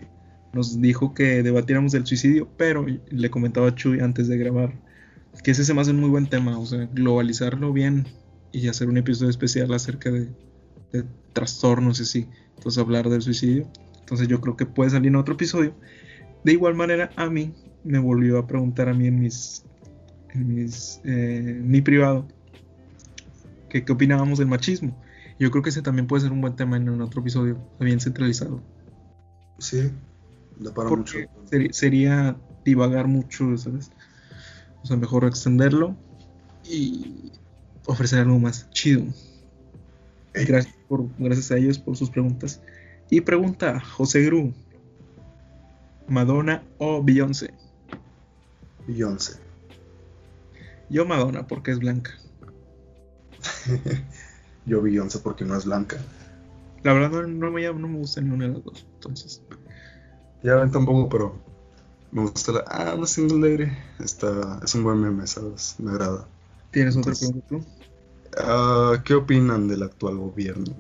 [0.53, 4.73] nos dijo que debatiéramos el suicidio, pero le comentaba a Chuy antes de grabar
[5.43, 8.07] que ese se me hace un muy buen tema, o sea, globalizarlo bien
[8.51, 10.29] y hacer un episodio especial acerca de,
[10.91, 12.29] de trastornos y así.
[12.55, 13.67] Entonces, hablar del suicidio.
[13.99, 15.75] Entonces, yo creo que puede salir en otro episodio.
[16.43, 19.63] De igual manera, a mí me volvió a preguntar a mí en mis,
[20.33, 22.27] en mis, eh, mi privado
[23.69, 24.95] que qué opinábamos del machismo.
[25.39, 27.99] Yo creo que ese también puede ser un buen tema en un otro episodio, bien
[27.99, 28.61] centralizado.
[29.59, 29.91] Sí,
[30.59, 31.19] da para mucho.
[31.71, 33.91] Sería divagar mucho, ¿sabes?
[34.85, 35.95] O sea, mejor extenderlo
[36.63, 37.31] y
[37.87, 39.03] ofrecer algo más chido.
[40.31, 42.61] Gracias, por, gracias a ellos por sus preguntas.
[43.09, 44.53] Y pregunta José Gru:
[46.07, 47.51] ¿Madonna o Beyoncé?
[48.85, 49.39] Beyoncé.
[50.91, 52.11] Yo Madonna porque es blanca.
[54.67, 55.97] Yo Beyoncé porque no es blanca.
[56.83, 58.85] La verdad no, no me, no me gusta ninguna de las dos.
[58.93, 59.41] Entonces,
[60.43, 61.54] Ya ven tampoco, pero
[62.15, 62.63] me gusta la.
[62.67, 63.71] Ah, la single lady.
[63.99, 65.75] Está, es un buen meme, ¿sabes?
[65.79, 66.27] Me agrada.
[66.71, 67.65] ¿tienes otra pregunta tú?
[68.37, 70.73] Ah, ¿Qué opinan del actual gobierno?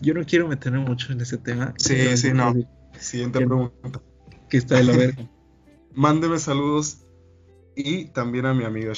[0.00, 1.74] Yo no quiero meterme mucho en ese tema.
[1.78, 2.54] Sí, sí, no.
[2.98, 4.00] Siguiente pregunta.
[4.48, 5.28] Que está de la verga.
[5.94, 6.98] Mándeme saludos
[7.74, 8.92] y también a mi amiga.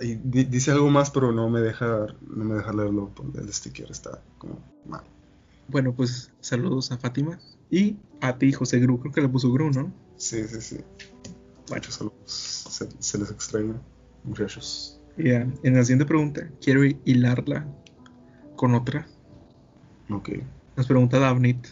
[0.00, 3.10] Y di- dice algo más, pero no me deja, no me deja leerlo.
[3.34, 5.02] El sticker está como mal.
[5.68, 9.00] Bueno, pues saludos a Fátima y a ti, José Gru.
[9.00, 9.92] Creo que le puso Gru, ¿no?
[10.22, 10.76] Sí, sí, sí.
[11.68, 12.16] Muchos saludos.
[12.26, 13.74] Se, se les extraña,
[14.22, 15.00] muchachos.
[15.18, 17.66] Ya, en la siguiente pregunta, quiero hilarla
[18.54, 19.04] con otra.
[20.10, 20.30] Ok.
[20.76, 21.66] Nos pregunta Davnit,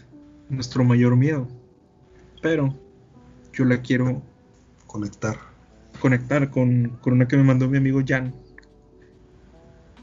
[0.49, 1.47] nuestro mayor miedo.
[2.41, 2.77] Pero
[3.53, 4.21] yo la quiero
[4.85, 5.37] Conectar.
[6.01, 8.35] conectar con, con una que me mandó mi amigo Jan.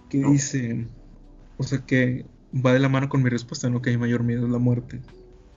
[0.08, 0.30] Que No.
[0.32, 0.86] dice,
[1.58, 2.24] o sea que
[2.64, 3.82] va de la mano con mi respuesta, ¿no?
[3.82, 5.02] Que mi mayor miedo es la muerte.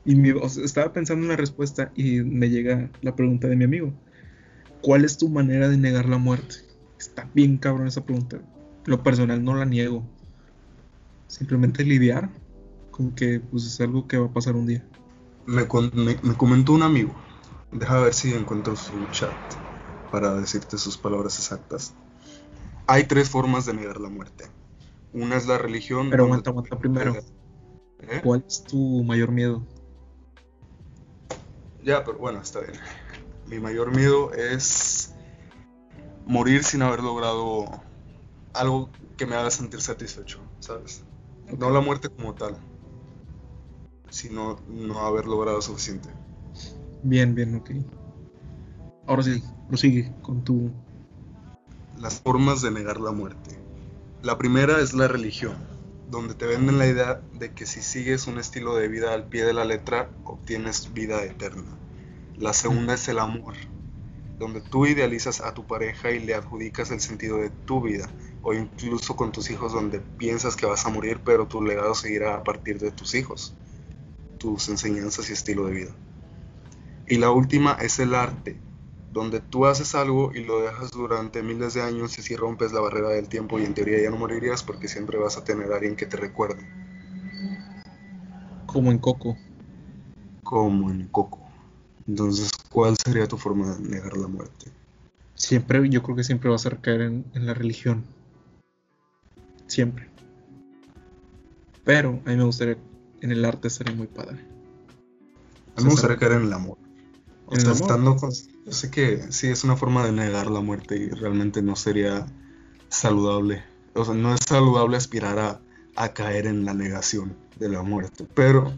[0.05, 3.55] Y mi- o sea, estaba pensando en la respuesta y me llega la pregunta de
[3.55, 3.93] mi amigo.
[4.81, 6.55] ¿Cuál es tu manera de negar la muerte?
[6.97, 8.39] Está bien cabrón esa pregunta.
[8.85, 10.03] Lo personal no la niego.
[11.27, 12.29] Simplemente lidiar
[12.89, 14.83] con que pues es algo que va a pasar un día.
[15.45, 17.13] Me, con- me- me comentó un amigo.
[17.71, 19.35] Deja ver si encuentro su chat
[20.11, 21.93] para decirte sus palabras exactas.
[22.87, 24.45] Hay tres formas de negar la muerte.
[25.13, 26.09] Una es la religión.
[26.09, 27.15] Pero aguanta, aguanta primero.
[28.01, 28.19] ¿Eh?
[28.23, 29.63] ¿Cuál es tu mayor miedo?
[31.83, 32.73] Ya, pero bueno, está bien.
[33.47, 35.13] Mi mayor miedo es
[36.25, 37.65] morir sin haber logrado
[38.53, 41.03] algo que me haga sentir satisfecho, ¿sabes?
[41.57, 42.55] No la muerte como tal,
[44.09, 46.09] sino no haber logrado suficiente.
[47.03, 47.71] Bien, bien, ok.
[49.07, 50.71] Ahora sí, prosigue con tu...
[51.97, 53.59] Las formas de negar la muerte.
[54.21, 55.55] La primera es la religión,
[56.11, 59.45] donde te venden la idea de que si sigues un estilo de vida al pie
[59.45, 61.63] de la letra, obtienes vida eterna.
[62.35, 63.53] La segunda es el amor,
[64.37, 68.09] donde tú idealizas a tu pareja y le adjudicas el sentido de tu vida,
[68.41, 72.35] o incluso con tus hijos donde piensas que vas a morir, pero tu legado seguirá
[72.35, 73.55] a partir de tus hijos,
[74.37, 75.91] tus enseñanzas y estilo de vida.
[77.07, 78.59] Y la última es el arte,
[79.13, 82.79] donde tú haces algo y lo dejas durante miles de años y así rompes la
[82.79, 85.75] barrera del tiempo y en teoría ya no morirías porque siempre vas a tener a
[85.75, 86.65] alguien que te recuerde,
[88.65, 89.37] Como en Coco.
[90.43, 91.39] como en Coco.
[92.07, 94.71] Entonces, ¿cuál sería tu forma de negar la muerte?
[95.35, 98.03] Siempre, yo creo que siempre vas a recaer en, en la religión.
[99.67, 100.07] Siempre.
[101.83, 102.77] Pero a mí me gustaría,
[103.21, 104.37] en el arte sería muy padre.
[105.75, 106.77] A mí me gustaría caer en el amor.
[108.65, 112.25] Yo sé que sí es una forma de negar la muerte y realmente no sería
[112.89, 113.63] saludable.
[113.93, 115.61] O sea, no es saludable aspirar a,
[115.95, 118.25] a caer en la negación de la muerte.
[118.33, 118.73] Pero...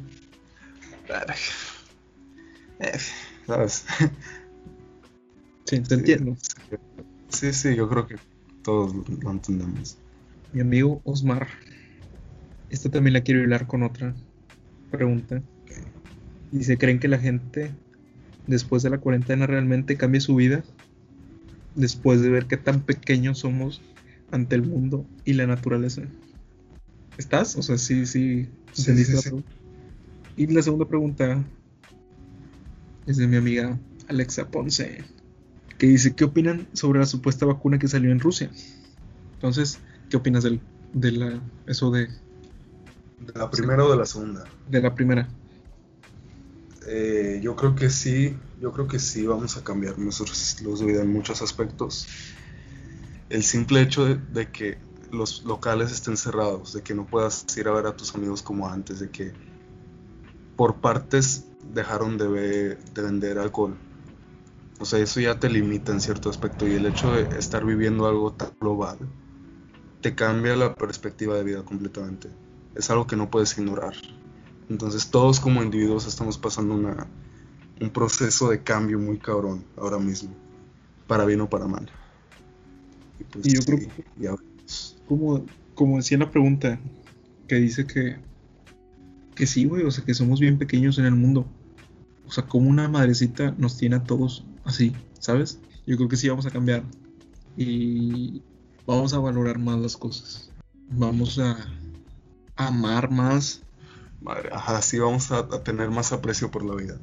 [2.80, 2.98] eh,
[3.46, 3.86] ¿Sabes?
[5.66, 6.36] Sí, te entiendo.
[7.30, 8.18] Sí, sí, yo creo que
[8.64, 9.98] todos lo entendemos.
[10.52, 11.48] Mi amigo Osmar.
[12.70, 14.14] Esta también la quiero hilar con otra
[14.92, 15.42] pregunta.
[16.52, 17.72] Dice, ¿creen que la gente
[18.48, 20.64] después de la cuarentena realmente cambie su vida?
[21.76, 23.82] Después de ver qué tan pequeños somos
[24.32, 26.04] ante el mundo y la naturaleza.
[27.18, 27.56] ¿Estás?
[27.56, 28.48] O sea, sí, sí.
[28.72, 29.44] Sí, ¿entendiste sí, la sí.
[30.36, 31.44] Y la segunda pregunta
[33.06, 33.78] es de mi amiga
[34.08, 35.04] Alexa Ponce,
[35.78, 38.50] que dice, ¿qué opinan sobre la supuesta vacuna que salió en Rusia?
[39.36, 39.80] Entonces,
[40.10, 40.60] ¿qué opinas del,
[40.94, 44.44] de la, eso de, ¿De la primera o de la segunda?
[44.70, 45.28] de la primera?
[46.88, 51.02] Eh, yo creo que sí, yo creo que sí vamos a cambiar nuestros de vida
[51.02, 52.08] en muchos aspectos.
[53.30, 54.78] El simple hecho de, que
[55.12, 58.68] los locales estén cerrados, de que no puedas ir a ver a tus amigos como
[58.68, 59.32] antes, de que
[60.56, 63.76] por partes dejaron de, de vender alcohol.
[64.80, 68.08] O sea, eso ya te limita en cierto aspecto y el hecho de estar viviendo
[68.08, 68.98] algo tan global
[70.02, 72.30] te cambia la perspectiva de vida completamente.
[72.76, 73.94] Es algo que no puedes ignorar.
[74.70, 77.08] Entonces todos como individuos estamos pasando una,
[77.82, 80.34] un proceso de cambio muy cabrón ahora mismo,
[81.08, 81.90] para bien o para mal.
[83.20, 84.36] Y, pues, Y yo creo ya.
[85.08, 85.46] Como,
[85.76, 86.80] como decía la pregunta,
[87.48, 88.18] que dice que,
[89.36, 91.46] que sí, güey, o sea, que somos bien pequeños en el mundo.
[92.26, 95.60] O sea, como una madrecita nos tiene a todos así, ¿sabes?
[95.86, 96.84] Yo creo que sí vamos a cambiar.
[97.58, 98.42] Y
[98.88, 100.52] vamos a valorar más las cosas.
[100.90, 101.58] Vamos a
[102.56, 103.62] amar más.
[104.24, 107.00] Madre, ajá, sí vamos a, a tener más aprecio por la vida.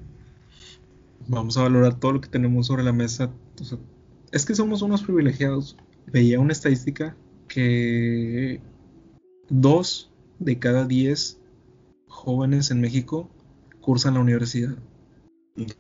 [1.29, 3.31] Vamos a valorar todo lo que tenemos sobre la mesa.
[3.61, 3.79] O sea,
[4.33, 5.77] es que somos unos privilegiados.
[6.07, 7.15] Veía una estadística
[7.47, 8.61] que
[9.51, 11.39] dos de cada diez
[12.09, 13.29] jóvenes en México
[13.81, 14.77] cursan la universidad.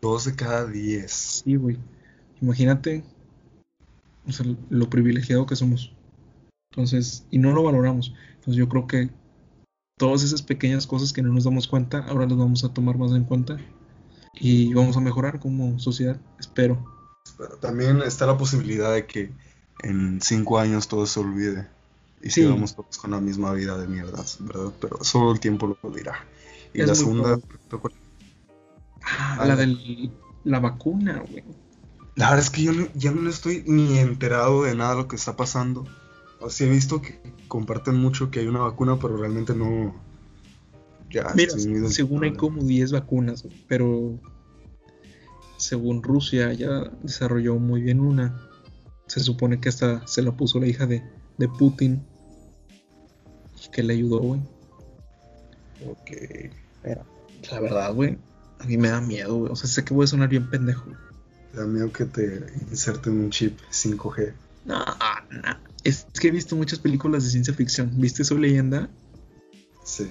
[0.02, 1.42] Dos de cada diez.
[1.42, 1.78] Sí, güey.
[2.42, 3.02] Imagínate
[4.26, 5.92] o sea, lo privilegiado que somos.
[6.70, 8.14] Entonces, y no lo valoramos.
[8.34, 9.10] Entonces yo creo que
[10.00, 13.12] todas esas pequeñas cosas que no nos damos cuenta, ahora las vamos a tomar más
[13.12, 13.58] en cuenta.
[14.32, 16.82] Y vamos a mejorar como sociedad, espero.
[17.36, 19.30] Pero también está la posibilidad de que
[19.82, 21.68] en cinco años todo se olvide
[22.22, 22.42] y Sí.
[22.42, 24.72] sigamos todos con la misma vida de mierdas, ¿verdad?
[24.80, 26.14] Pero solo el tiempo lo dirá.
[26.72, 27.38] Y Es la segunda.
[29.02, 29.60] Ah, Ah, la no.
[29.60, 30.10] de
[30.44, 31.44] la vacuna, güey.
[32.16, 35.16] la verdad es que yo ya no estoy ni enterado de nada de lo que
[35.16, 35.86] está pasando.
[36.40, 39.94] O sea, he visto que comparten mucho que hay una vacuna, pero realmente no.
[41.10, 41.52] Ya, Mira,
[41.88, 44.18] según hay como 10 vacunas, pero
[45.56, 48.40] según Rusia ya desarrolló muy bien una.
[49.06, 51.02] Se supone que hasta se la puso la hija de,
[51.36, 52.06] de Putin
[53.64, 54.40] y que le ayudó, güey.
[55.86, 56.10] Ok.
[57.50, 58.18] La verdad, güey,
[58.58, 59.52] a mí me da miedo, güey.
[59.52, 60.90] O sea, sé que voy a sonar bien pendejo.
[61.52, 64.32] Te da miedo que te inserten un chip 5G.
[64.64, 64.78] No,
[65.30, 65.69] no.
[65.84, 67.90] Es que he visto muchas películas de ciencia ficción.
[67.94, 68.88] ¿Viste Soy Leyenda?
[69.84, 70.10] Sí.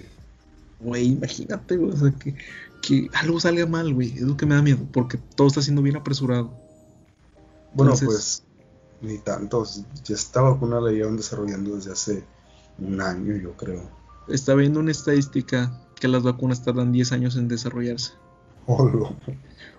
[0.80, 1.91] Güey, imagínate, güey.
[1.91, 2.36] O sea, que,
[2.82, 4.13] que algo salga mal, güey.
[4.13, 4.80] Es lo que me da miedo.
[4.91, 6.53] Porque todo está siendo bien apresurado.
[7.74, 8.43] Bueno, Entonces- pues
[9.01, 9.84] ni tantos.
[10.03, 12.24] Ya esta vacuna la llevan desarrollando desde hace
[12.80, 13.89] un año, yo creo.
[14.28, 18.13] Está viendo una estadística que las vacunas tardan 10 años en desarrollarse.
[18.65, 19.15] Olo.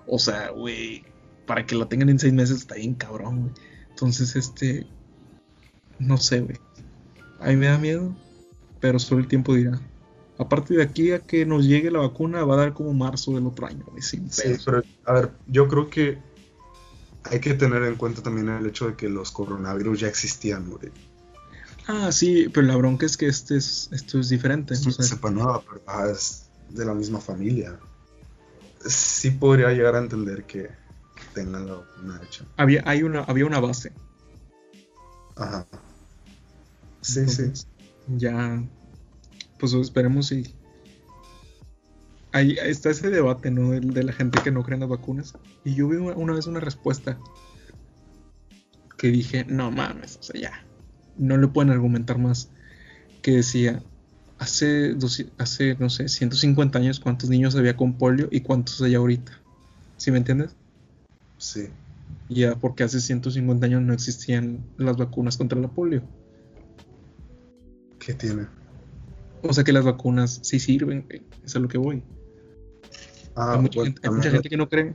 [0.06, 1.04] O sea, güey,
[1.46, 3.52] para que la tengan en 6 meses está bien cabrón, güey.
[3.90, 4.86] Entonces, este.
[6.00, 6.58] No sé, güey.
[7.38, 8.14] A mí me da miedo,
[8.80, 9.80] pero solo el tiempo dirá.
[10.38, 13.46] Aparte de aquí a que nos llegue la vacuna, va a dar como marzo del
[13.46, 16.18] otro año, güey, sin Sí, pero a ver, yo creo que
[17.24, 20.90] hay que tener en cuenta también el hecho de que los coronavirus ya existían, güey.
[21.86, 24.72] Ah, sí, pero la bronca es que este es, esto es diferente.
[24.72, 27.78] Es o sea, nueva, pero ah, es de la misma familia.
[28.86, 32.44] Sí podría llegar a entender que, que tengan la vacuna hecha.
[32.56, 33.92] había, hay una, había una base.
[35.36, 35.66] Ajá.
[37.14, 37.52] Sí, sí.
[38.16, 38.62] Ya,
[39.58, 40.54] pues esperemos y...
[42.32, 43.70] Ahí está ese debate, ¿no?
[43.72, 45.34] De, de la gente que no cree en las vacunas.
[45.64, 47.18] Y yo vi una, una vez una respuesta
[48.96, 50.64] que dije, no mames, o sea, ya.
[51.16, 52.48] No le pueden argumentar más.
[53.22, 53.82] Que decía,
[54.38, 58.94] hace, dos- hace, no sé, 150 años, ¿cuántos niños había con polio y cuántos hay
[58.94, 59.32] ahorita?
[59.96, 60.52] ¿Sí me entiendes?
[61.38, 61.68] Sí.
[62.28, 66.02] Ya, porque hace 150 años no existían las vacunas contra la polio.
[68.00, 68.46] ¿Qué tiene?
[69.42, 71.06] O sea que las vacunas sí sirven,
[71.44, 72.02] es a lo que voy.
[73.36, 74.94] Ah, hay mucha, bueno, gente, hay mucha gente que no cree.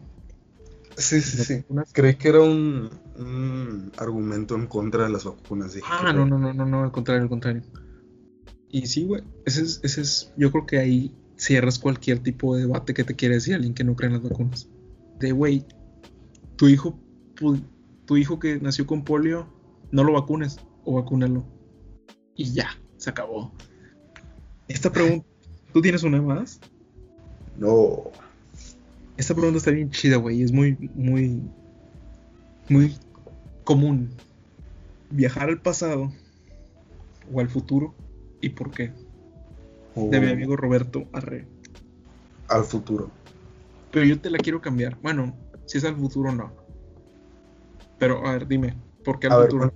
[0.98, 1.56] Sí, sí, sí.
[1.58, 1.92] vacunas.
[1.94, 5.74] Creí que era un, un argumento en contra de las vacunas.
[5.74, 7.62] Dije, Ah, ¿qué no, no, no, no, no, al contrario, al contrario.
[8.70, 9.24] Y sí, güey.
[9.46, 13.16] Ese es, ese es, yo creo que ahí cierras cualquier tipo de debate que te
[13.16, 14.68] quiere decir alguien que no cree en las vacunas.
[15.20, 15.66] De, güey,
[16.56, 17.00] tu hijo,
[18.06, 19.48] tu hijo que nació con polio,
[19.92, 21.46] no lo vacunes o vacúnalo.
[22.36, 22.70] Y ya,
[23.06, 23.52] se acabó.
[24.68, 25.28] Esta pregunta,
[25.72, 26.60] ¿tú tienes una más?
[27.56, 28.12] No.
[29.16, 30.42] Esta pregunta está bien chida, güey.
[30.42, 31.40] Es muy, muy,
[32.68, 32.96] muy
[33.64, 34.10] común.
[35.12, 36.12] Viajar al pasado
[37.32, 37.94] o al futuro
[38.42, 38.92] y por qué.
[39.96, 41.46] De mi O amigo Roberto Arre.
[42.50, 43.12] Al futuro.
[43.92, 44.98] Pero yo te la quiero cambiar.
[45.00, 45.36] Bueno,
[45.68, 46.52] si es al futuro, no.
[48.00, 49.74] Pero, a ver, dime, ¿por qué al A futuro?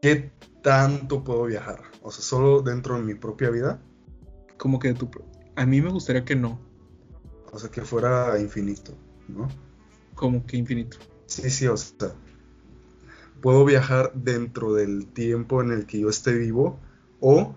[0.00, 0.32] ¿qué
[0.64, 1.82] tanto puedo viajar?
[2.02, 3.80] O sea, solo dentro de mi propia vida.
[4.56, 5.10] Como que tu...
[5.54, 6.58] A mí me gustaría que no.
[7.52, 8.96] O sea, que fuera infinito,
[9.28, 9.48] ¿no?
[10.14, 10.96] Como que infinito.
[11.26, 12.14] Sí, sí, o sea,
[13.42, 16.80] puedo viajar dentro del tiempo en el que yo esté vivo
[17.20, 17.54] o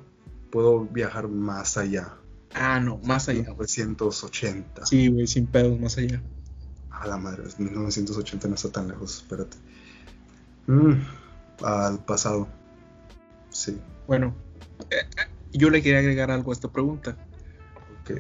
[0.52, 2.18] puedo viajar más allá.
[2.54, 3.44] Ah, no, más allá.
[3.44, 4.86] 1980.
[4.86, 6.22] Sí, güey, sin pedos, más allá.
[6.92, 9.58] A la madre, 1980 no está tan lejos, espérate.
[10.68, 10.94] Mm,
[11.64, 12.48] al pasado.
[13.58, 13.82] Sí.
[14.06, 14.36] Bueno,
[14.92, 17.18] eh, eh, yo le quería agregar algo a esta pregunta.
[18.02, 18.12] Ok,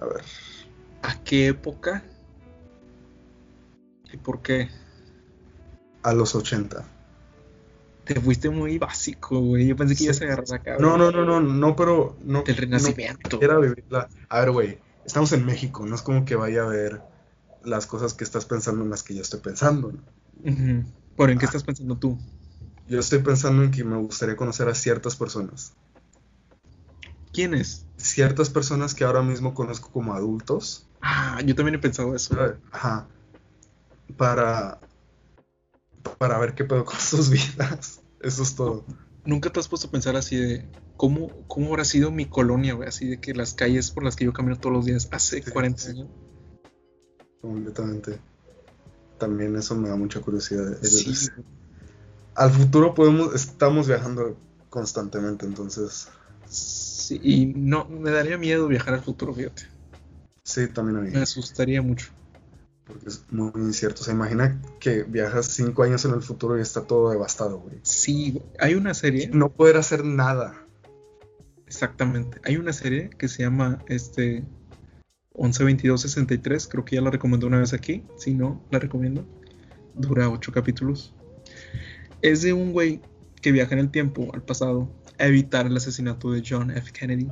[0.00, 0.22] a ver.
[1.02, 2.04] ¿A qué época?
[4.12, 4.68] ¿Y por qué?
[6.04, 6.84] A los 80.
[8.04, 9.66] Te fuiste muy básico, güey.
[9.66, 10.80] Yo pensé que ibas a agarrar.
[10.80, 12.44] No, no, no, no, no, pero no.
[12.44, 13.40] Del renacimiento.
[13.42, 14.08] No vivirla.
[14.28, 17.02] A ver, güey, estamos en México, no es como que vaya a ver
[17.64, 19.90] las cosas que estás pensando en las que yo estoy pensando.
[19.90, 20.84] ¿no?
[21.16, 21.48] ¿Por en qué ah.
[21.48, 22.20] estás pensando tú?
[22.88, 25.74] Yo estoy pensando en que me gustaría conocer a ciertas personas.
[27.32, 27.86] ¿Quiénes?
[27.96, 30.86] Ciertas personas que ahora mismo conozco como adultos.
[31.00, 32.36] Ah, yo también he pensado eso.
[32.70, 33.08] Ajá.
[34.16, 34.80] Para.
[36.18, 38.00] Para ver qué pedo con sus vidas.
[38.20, 38.84] Eso es todo.
[39.24, 42.88] ¿Nunca te has puesto a pensar así de cómo, cómo habrá sido mi colonia, güey?
[42.88, 45.88] Así de que las calles por las que yo camino todos los días hace 40
[45.88, 46.08] años
[47.46, 48.18] completamente.
[49.18, 50.78] También eso me da mucha curiosidad.
[52.36, 54.36] Al futuro podemos, estamos viajando
[54.68, 56.08] constantemente, entonces.
[56.46, 59.62] Sí, y no, me daría miedo viajar al futuro, fíjate.
[60.42, 61.10] Sí, también a mí.
[61.10, 62.08] Me asustaría mucho.
[62.84, 64.04] Porque es muy incierto.
[64.04, 67.80] Se imagina que viajas cinco años en el futuro y está todo devastado, güey.
[67.82, 69.28] Sí, hay una serie.
[69.32, 70.54] No poder hacer nada.
[71.66, 72.40] Exactamente.
[72.44, 74.44] Hay una serie que se llama este
[75.34, 79.26] 112263, creo que ya la recomendó una vez aquí, si no, la recomiendo.
[79.94, 81.14] Dura 8 capítulos.
[82.26, 83.00] Es de un güey
[83.40, 86.90] que viaja en el tiempo, al pasado, a evitar el asesinato de John F.
[86.90, 87.28] Kennedy.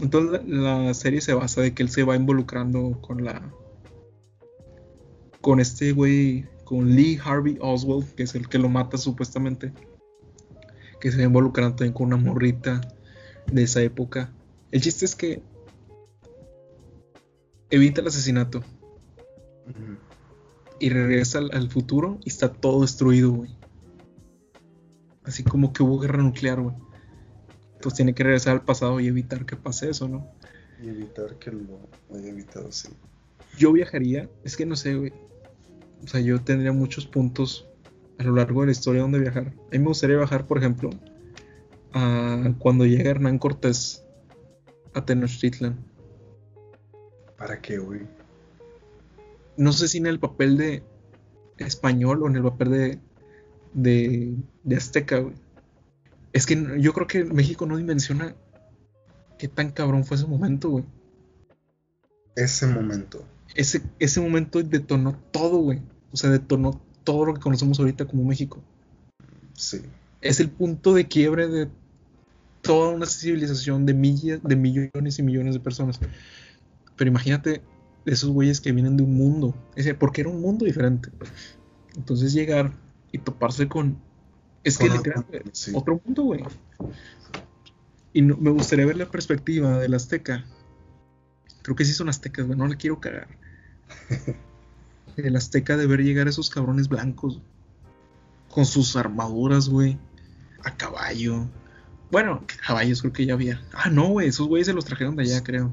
[0.00, 3.42] Entonces la serie se basa de que él se va involucrando con la...
[5.40, 9.72] con este güey, con Lee Harvey Oswald, que es el que lo mata supuestamente.
[11.00, 12.80] Que se va involucrando también con una morrita
[13.50, 14.32] de esa época.
[14.70, 15.42] El chiste es que
[17.70, 18.62] evita el asesinato.
[20.78, 23.56] Y regresa al, futuro y está todo destruido, güey.
[25.24, 26.76] Así como que hubo guerra nuclear, güey.
[27.74, 30.30] Entonces tiene que regresar al pasado y evitar que pase eso, ¿no?
[30.82, 32.88] Y evitar que lo haya evitado, sí.
[33.58, 35.12] Yo viajaría, es que no sé, güey.
[36.04, 37.66] O sea, yo tendría muchos puntos
[38.18, 39.48] a lo largo de la historia donde viajar.
[39.48, 40.90] A mí me gustaría viajar, por ejemplo,
[41.92, 44.04] a cuando llega Hernán Cortés
[44.94, 45.84] a Tenochtitlan
[47.36, 48.00] ¿Para qué, güey?
[49.56, 50.82] No sé si en el papel de
[51.58, 52.98] español o en el papel de,
[53.72, 54.34] de,
[54.64, 55.34] de azteca, güey.
[56.32, 58.34] Es que yo creo que México no dimensiona
[59.38, 60.84] qué tan cabrón fue ese momento, güey.
[62.34, 63.24] Ese momento.
[63.54, 65.80] Ese, ese momento detonó todo, güey.
[66.12, 68.62] O sea, detonó todo lo que conocemos ahorita como México.
[69.54, 69.80] Sí.
[70.20, 71.68] Es el punto de quiebre de
[72.60, 76.00] toda una civilización de, millas, de millones y millones de personas.
[76.96, 77.62] Pero imagínate
[78.06, 81.10] esos güeyes que vienen de un mundo, ese, porque era un mundo diferente.
[81.96, 82.72] Entonces llegar
[83.12, 83.98] y toparse con...
[84.62, 85.44] Es que literalmente
[85.74, 86.44] otro mundo, güey.
[88.12, 90.44] Y me gustaría ver la perspectiva del azteca.
[91.62, 93.28] Creo que sí son aztecas, güey, no le quiero cagar.
[95.16, 97.40] El azteca de ver llegar a esos cabrones blancos.
[98.50, 99.98] Con sus armaduras, güey.
[100.64, 101.48] A caballo.
[102.10, 103.62] Bueno, caballos creo que ya había.
[103.72, 105.72] Ah, no, güey, esos güeyes se los trajeron de allá, creo.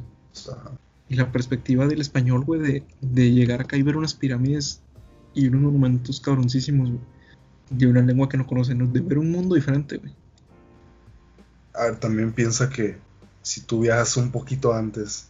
[1.09, 4.81] Y la perspectiva del español, güey, de, llegar acá y ver unas pirámides
[5.33, 7.01] y unos monumentos cabroncísimos, güey.
[7.69, 10.13] De una lengua que no conocen, de ver un mundo diferente, güey.
[11.73, 12.97] A ver, también piensa que
[13.41, 15.27] si tú viajas un poquito antes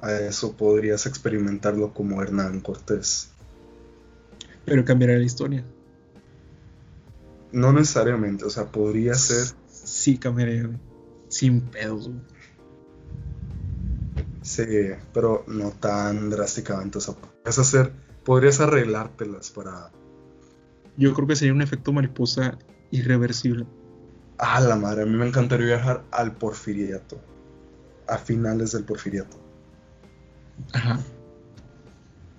[0.00, 3.30] a eso, podrías experimentarlo como Hernán Cortés.
[4.64, 5.64] Pero cambiaría la historia.
[7.52, 9.46] No necesariamente, o sea, podría ser.
[9.72, 10.78] Sí, cambiaría, güey.
[11.28, 12.20] Sin pedos, güey.
[14.58, 16.98] Sí, pero no tan drásticamente.
[16.98, 17.92] O sea, podrías hacer,
[18.24, 19.92] podrías arreglártelas para.
[20.96, 22.58] Yo creo que sería un efecto mariposa
[22.90, 23.66] irreversible.
[24.38, 27.20] Ah, la madre, a mí me encantaría viajar al porfiriato.
[28.08, 29.36] A finales del porfiriato.
[30.72, 30.98] Ajá.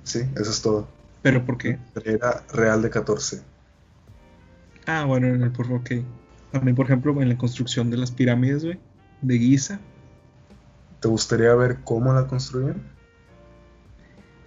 [0.04, 0.90] Sí, eso es todo.
[1.22, 1.80] ¿Pero por qué?
[2.04, 3.42] Era Real de 14.
[4.88, 6.04] Ah, bueno, en el porfiriato, ok.
[6.52, 8.78] También, por ejemplo, en la construcción de las pirámides, güey,
[9.22, 9.80] de Giza
[11.00, 12.82] ¿Te gustaría ver cómo la construyen?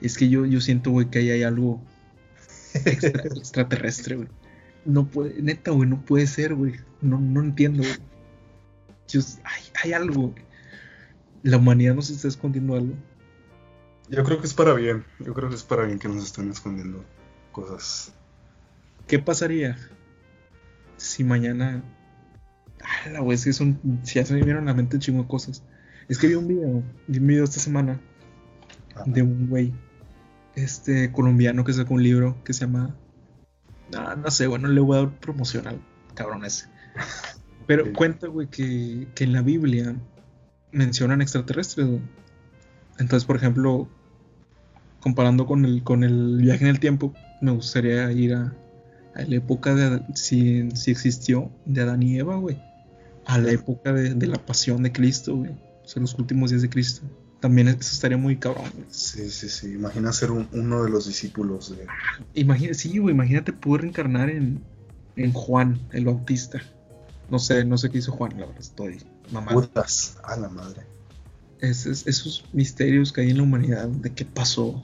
[0.00, 1.80] Es que yo, yo siento, güey, que ahí hay algo
[2.74, 4.28] extraterrestre, güey.
[4.84, 6.74] no puede, neta, güey, no puede ser, güey.
[7.00, 9.24] No, no entiendo, güey.
[9.44, 10.34] hay, hay algo.
[11.42, 12.94] La humanidad nos está escondiendo algo.
[14.08, 15.04] Yo creo que es para bien.
[15.20, 17.04] Yo creo que es para bien que nos estén escondiendo
[17.52, 18.12] cosas.
[19.06, 19.78] ¿Qué pasaría
[21.02, 21.82] si mañana.
[22.82, 23.78] Ah, la güey, es que son.
[24.04, 25.62] Si ya se me vieron la mente chingo de cosas.
[26.08, 28.00] Es que vi un video, vi un video esta semana
[29.06, 29.72] de un güey,
[30.54, 32.94] este colombiano que sacó un libro que se llama.
[33.94, 35.80] Ah, no sé, bueno, le voy a dar promoción al
[36.14, 36.66] cabrón ese.
[37.66, 39.94] Pero cuenta, güey, que, que en la Biblia
[40.72, 42.00] mencionan extraterrestres, güey.
[42.98, 43.88] Entonces, por ejemplo,
[45.00, 48.54] comparando con el, con el viaje en el tiempo, me gustaría ir a,
[49.14, 52.60] a la época de si, si, existió de Adán y Eva, güey.
[53.24, 55.52] A la época de, de, la pasión de Cristo, güey.
[55.92, 57.02] Sea, los últimos días de Cristo.
[57.40, 58.86] También eso estaría muy cabrón, güey.
[58.88, 59.72] Sí, sí, sí.
[59.72, 61.86] Imagina ser un, uno de los discípulos de.
[62.32, 63.14] Imagina, sí, güey.
[63.14, 64.62] Imagínate poder reencarnar en,
[65.16, 66.62] en Juan, el Bautista.
[67.30, 69.60] No sé, no sé qué hizo Juan, la verdad, estoy mamando.
[69.60, 70.82] Putas, a la madre.
[71.60, 74.82] Es, es, esos misterios que hay en la humanidad, de qué pasó.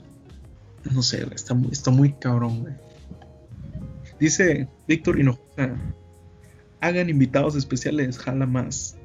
[0.91, 2.73] No sé, está muy, está muy cabrón, güey.
[4.19, 5.75] Dice Víctor Hinojosa,
[6.81, 8.95] hagan invitados especiales, jala más.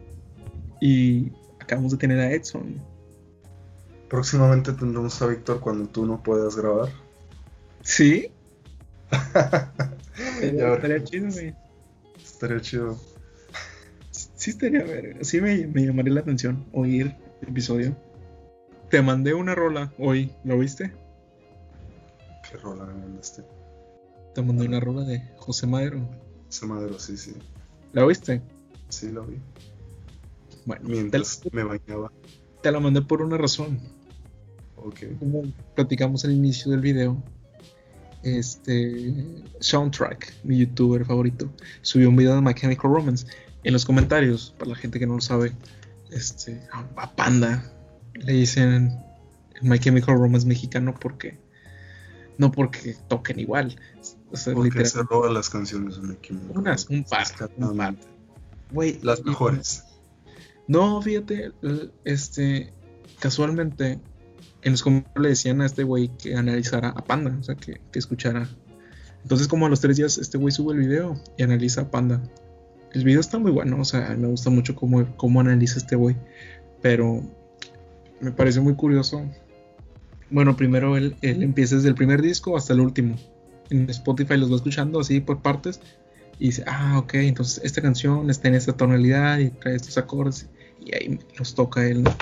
[0.83, 1.33] Y
[1.65, 2.81] acabamos de tener a Edson.
[4.09, 6.89] Próximamente tendremos a Víctor cuando tú no puedas grabar.
[7.83, 8.31] ¿Sí?
[10.41, 11.55] estaría chido, güey.
[12.23, 12.99] Estaría chido.
[14.11, 15.25] Sí, estaría ver.
[15.25, 17.97] Sí me, me llamaría la atención oír episodio.
[18.91, 20.93] Te mandé una rola hoy, ¿lo viste?
[22.49, 23.43] ¿Qué rola me mandaste?
[24.35, 26.01] Te mandé una rola de José Madero.
[26.47, 27.35] José Madero, sí, sí.
[27.93, 28.43] ¿La viste?
[28.89, 29.41] Sí, la vi.
[30.65, 32.13] Bueno, mientras me bañaba.
[32.63, 33.79] Te la mandé por una razón.
[34.77, 35.01] Ok.
[35.19, 35.43] Como
[35.75, 37.23] platicamos al inicio del video,
[38.23, 39.15] este
[39.61, 41.51] Soundtrack, mi youtuber favorito,
[41.83, 43.27] subió un video de My Chemical Romance.
[43.63, 45.53] En los comentarios, para la gente que no lo sabe,
[46.11, 47.71] este, a Panda
[48.15, 48.99] le dicen
[49.63, 51.39] My Chemical Romance mexicano porque
[52.39, 53.77] no porque toquen igual.
[54.31, 57.95] O sea, porque se roban las canciones de My Chemical Unas, un par, un par.
[59.03, 59.85] las mejores.
[60.67, 61.53] No, fíjate,
[62.05, 62.73] este,
[63.21, 64.01] casualmente
[64.63, 67.81] en los comentarios le decían a este güey que analizara a Panda, o sea, que,
[67.95, 68.49] escuchara.
[69.23, 72.23] Entonces, como a los tres días, este güey sube el video y analiza a Panda.
[72.93, 76.17] El video está muy bueno, o sea, me gusta mucho cómo, cómo analiza este güey.
[76.81, 77.23] Pero
[78.21, 79.23] me parece muy curioso.
[80.31, 83.17] Bueno, primero él, él empieza desde el primer disco hasta el último.
[83.71, 85.81] En Spotify los va escuchando así por partes.
[86.39, 90.49] Y dice, ah, ok, entonces esta canción está en esta tonalidad y trae estos acordes.
[90.81, 92.17] Y ahí los toca él, ¿no?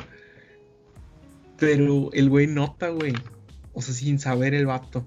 [1.58, 3.14] Pero el güey nota, güey.
[3.72, 5.04] O sea, sin saber el vato.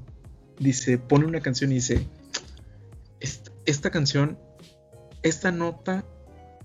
[0.59, 2.07] Dice, pone una canción y dice,
[3.65, 4.37] esta canción
[5.25, 6.05] esta nota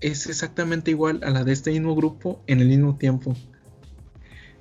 [0.01, 3.35] es exactamente igual a la de este mismo grupo en el mismo tiempo.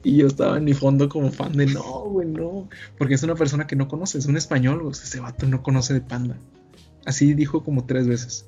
[0.02, 2.70] Y yo estaba en mi fondo como fan de no, güey, no.
[2.96, 4.92] Porque es una persona que no conoce, es un español, güey.
[4.92, 6.38] Ese vato no conoce de panda.
[7.04, 8.46] Así dijo como tres veces.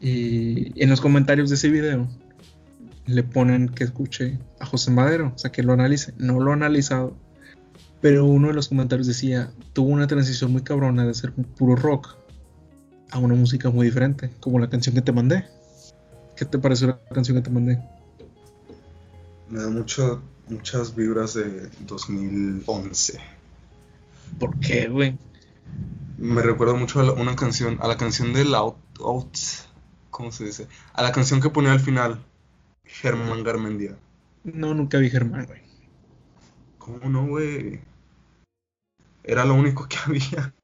[0.00, 2.08] Y en los comentarios de ese video
[3.10, 6.14] le ponen que escuche a José Madero, o sea, que lo analice.
[6.18, 7.14] No lo ha analizado.
[8.00, 12.16] Pero uno de los comentarios decía, tuvo una transición muy cabrona de ser puro rock
[13.10, 15.44] a una música muy diferente, como la canción que te mandé.
[16.36, 17.82] ¿Qué te pareció la canción que te mandé?
[19.48, 23.20] Me da mucho, muchas vibras de 2011.
[24.38, 25.18] ¿Por qué, güey?
[26.16, 29.36] Me recuerda mucho a una canción, a la canción de Out, Out,
[30.10, 30.68] ¿cómo se dice?
[30.94, 32.24] A la canción que ponía al final,
[32.92, 33.96] Germán Garmendia.
[34.44, 35.60] No, nunca vi Germán, güey.
[36.78, 37.80] ¿Cómo no, güey?
[39.22, 40.54] Era lo único que había.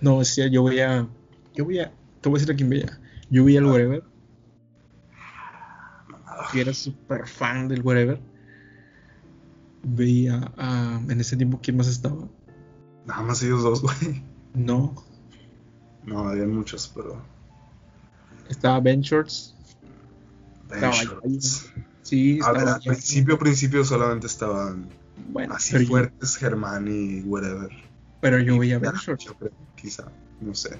[0.00, 1.08] No, decía, yo voy a
[1.56, 1.90] yo voy a.
[2.20, 3.00] Te voy a decir a quién veía.
[3.30, 3.72] Yo vi al ah.
[3.72, 4.04] Wherever.
[6.52, 8.20] Y era súper fan del Wherever.
[9.82, 11.00] Veía a.
[11.08, 12.28] En ese tiempo, ¿quién más estaba?
[13.06, 14.22] Nada más ellos dos, güey.
[14.54, 14.94] No.
[16.04, 17.22] No, había muchos, pero.
[18.50, 19.55] Estaba Ben Shorts.
[22.02, 24.88] Sí, a ver, al principio, principio solamente estaban.
[25.32, 27.70] Bueno, así fuertes Germán y whatever.
[28.20, 29.34] Pero yo veía Ben Shorts.
[29.74, 30.04] Quizá,
[30.40, 30.78] no sé.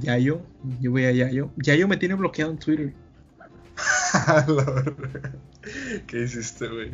[0.00, 0.40] Yayo,
[0.80, 1.50] yo voy a Yayo.
[1.56, 2.94] Yayo me tiene bloqueado en Twitter.
[6.06, 6.92] ¿Qué hiciste, güey?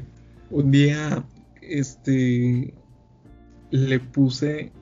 [0.50, 1.24] Un día,
[1.60, 2.74] este,
[3.70, 4.72] le puse,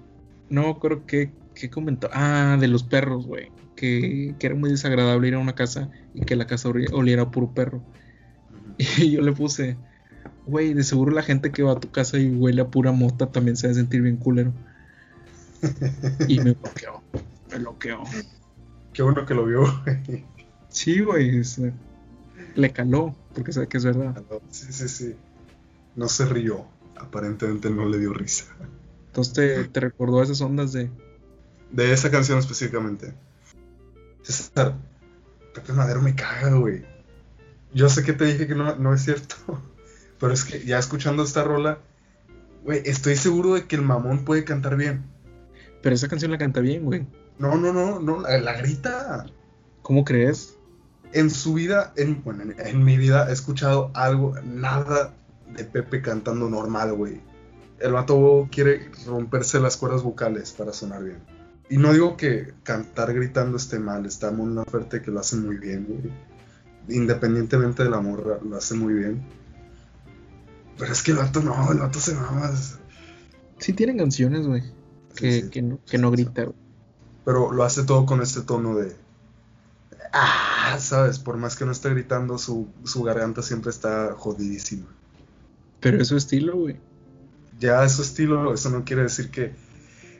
[0.49, 2.09] no creo que, ¿qué comentó?
[2.13, 3.51] Ah, de los perros, güey.
[3.77, 7.31] Que, que, era muy desagradable ir a una casa y que la casa oliera a
[7.31, 7.83] puro perro.
[8.99, 9.77] Y yo le puse,
[10.47, 13.27] güey, de seguro la gente que va a tu casa y huele a pura mota
[13.31, 14.53] también se va a sentir bien culero.
[16.29, 17.03] y me bloqueó.
[17.51, 18.03] Me bloqueó.
[18.93, 19.61] Qué bueno que lo vio,
[20.07, 20.25] güey.
[20.69, 21.45] Sí, güey.
[21.45, 21.73] se-
[22.55, 24.23] Le caló, porque sabe que es verdad.
[24.51, 25.15] Sí, sí, sí.
[25.97, 26.65] No se rió.
[26.97, 28.47] Aparentemente no le dio risa.
[29.09, 30.91] Entonces te, te recordó esas ondas de.
[31.71, 33.15] De esa canción específicamente.
[34.23, 34.77] César,
[35.55, 36.85] Pepe Madero me caga, güey.
[37.73, 39.37] Yo sé que te dije que no, no es cierto.
[40.19, 41.79] Pero es que ya escuchando esta rola,
[42.65, 45.05] güey, estoy seguro de que el mamón puede cantar bien.
[45.83, 47.07] Pero esa canción la canta bien, güey.
[47.39, 49.27] No, no, no, no, la, la grita.
[49.83, 50.57] ¿Cómo crees?
[51.13, 55.15] En su vida, en, bueno, en, en mi vida he escuchado algo, nada
[55.49, 57.21] de Pepe cantando normal, güey.
[57.79, 61.40] El vato quiere romperse las cuerdas vocales para sonar bien.
[61.71, 65.37] Y no digo que cantar gritando esté mal, está muy una oferta que lo hace
[65.37, 66.13] muy bien, güey.
[66.89, 69.23] Independientemente de la morra, lo hace muy bien.
[70.77, 72.51] Pero es que el vato no, el vato se mama.
[73.59, 74.63] Sí tienen canciones, güey.
[75.15, 75.51] Que, Sí, sí.
[75.51, 76.57] que, no, que no grita, güey.
[77.25, 78.97] Pero lo hace todo con este tono de.
[80.13, 81.21] Ah, ¿sabes?
[81.21, 84.87] Por más que no esté gritando, su, su garganta siempre está jodidísima.
[85.79, 86.81] Pero es su estilo, güey.
[87.61, 89.53] Ya es su estilo, eso no quiere decir que.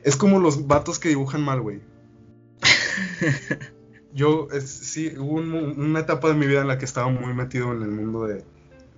[0.03, 1.81] Es como los vatos que dibujan mal, güey.
[4.13, 7.33] Yo, es- sí, hubo un una etapa de mi vida en la que estaba muy
[7.33, 8.43] metido en el mundo de,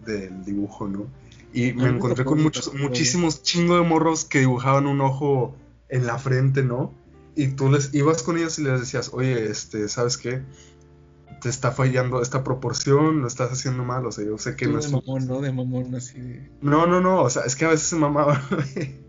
[0.05, 1.07] del dibujo, ¿no?
[1.53, 5.55] Y me encontré con muchos, muchísimos chingo de morros que dibujaban un ojo
[5.89, 6.93] en la frente, ¿no?
[7.35, 10.41] Y tú les ibas con ellos y les decías, oye, este, ¿sabes qué?
[11.41, 14.73] Te está fallando esta proporción, lo estás haciendo mal, o sea, yo sé que no
[14.73, 15.41] de es mamón, ¿no?
[15.41, 16.49] De mamón, así de.
[16.61, 18.41] no, no, no, o sea, es que a veces se mamaba.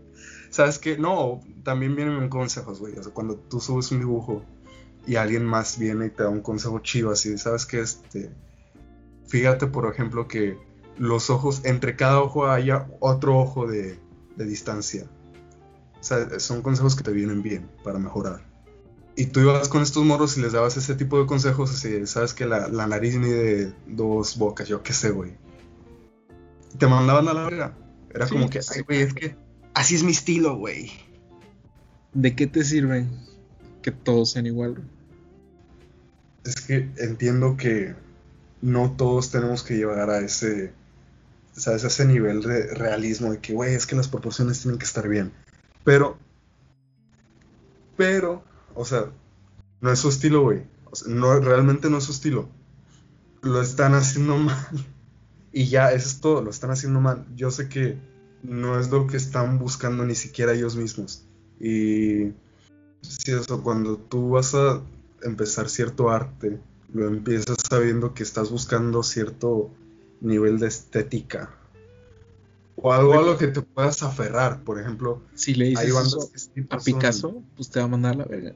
[0.49, 0.97] ¿Sabes qué?
[0.97, 2.97] No, también vienen consejos, güey.
[2.97, 4.43] O sea, cuando tú subes un dibujo
[5.05, 7.81] y alguien más viene y te da un consejo chido así, ¿sabes qué?
[7.81, 8.31] Este,
[9.27, 10.57] fíjate, por ejemplo, que
[10.97, 13.99] los ojos, entre cada ojo haya otro ojo de,
[14.35, 15.05] de distancia.
[15.99, 18.45] O sea, son consejos que te vienen bien para mejorar.
[19.17, 22.33] Y tú ibas con estos morros y les dabas ese tipo de consejos, así, ¿sabes
[22.33, 25.37] que la, la nariz mide dos bocas, yo qué sé, güey.
[26.77, 27.77] Te mandaban a la verga.
[28.13, 29.35] Era Sí, como que, ay, güey, es que
[29.75, 30.91] así es mi estilo, güey.
[32.13, 33.05] ¿De qué te sirve
[33.83, 34.77] que todos sean igual?
[36.43, 37.93] Es que entiendo que
[38.61, 40.73] no todos tenemos que llegar a ese,
[41.53, 41.83] ¿sabes?
[41.83, 45.07] A ese nivel de realismo de que, güey, es que las proporciones tienen que estar
[45.07, 45.31] bien.
[45.83, 46.17] Pero,
[47.97, 49.11] pero, o sea,
[49.81, 50.63] no es su estilo, güey.
[50.85, 52.49] O sea, no, realmente no es su estilo.
[53.41, 54.67] Lo están haciendo mal.
[55.51, 57.25] Y ya, eso es todo, lo están haciendo mal.
[57.35, 57.97] Yo sé que
[58.47, 61.23] no es lo que están buscando ni siquiera ellos mismos.
[61.59, 62.33] Y
[63.01, 64.81] sí, eso, cuando tú vas a
[65.21, 66.59] empezar cierto arte,
[66.93, 69.69] lo empiezas sabiendo que estás buscando cierto
[70.21, 71.51] nivel de estética.
[72.77, 75.21] O algo a lo que te puedas aferrar, por ejemplo.
[75.33, 78.53] Si le dices eso sí, a son- Picasso, pues te va a mandar la verga.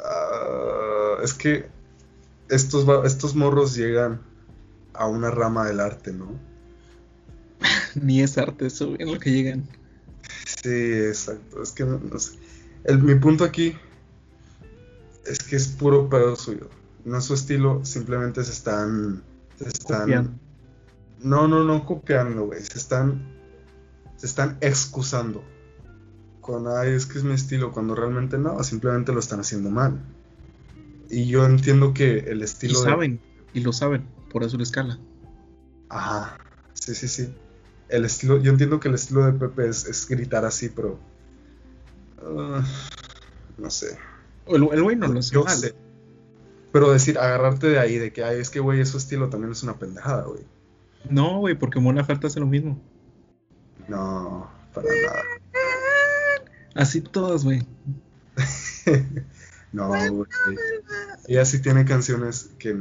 [0.00, 1.66] Ah, es que
[2.48, 4.20] estos, estos morros llegan
[4.94, 6.47] a una rama del arte, ¿no?
[7.94, 9.64] Ni es arte eso, en lo que llegan.
[10.46, 11.62] Sí, exacto.
[11.62, 12.38] Es que no, no sé.
[12.84, 13.74] El- mi punto aquí
[15.26, 16.68] es que es puro pedo suyo.
[17.04, 19.22] No es su estilo, simplemente se están.
[19.58, 20.00] Se están.
[20.00, 20.30] Copiando.
[21.22, 22.60] No, no, no copiando, güey.
[22.62, 23.22] Se están.
[24.16, 25.42] Se están excusando.
[26.40, 30.00] Con ay, es que es mi estilo, cuando realmente no, simplemente lo están haciendo mal.
[31.10, 33.20] Y yo entiendo que el Y estilo de- saben,
[33.52, 34.98] y lo saben, por eso la escala.
[35.90, 36.38] Ajá,
[36.74, 37.34] sí, sí, sí.
[37.88, 40.98] El estilo, yo entiendo que el estilo de Pepe es, es gritar así, pero.
[42.22, 42.64] ah,
[43.56, 43.98] no sé.
[44.46, 45.56] El, el güey no lo hace Yo mal.
[45.56, 45.74] sé.
[46.72, 49.62] Pero decir, agarrarte de ahí, de que, ay, es que, güey, su estilo también es
[49.62, 50.42] una pendejada, güey.
[51.08, 52.78] No, güey, porque Mon Laferte hace lo mismo.
[53.88, 55.22] No, para nada.
[56.74, 57.66] Así todas, güey.
[59.72, 60.28] no, güey.
[61.26, 62.76] Ella sí tiene canciones que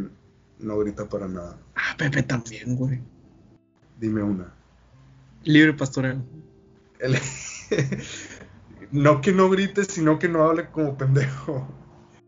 [0.59, 1.57] no grita para nada.
[1.75, 3.01] Ah, Pepe también, güey.
[3.99, 4.53] Dime una.
[5.47, 6.21] Libre pastoreo.
[6.99, 7.15] El-
[8.91, 11.65] no que no grite, sino que no hable como pendejo.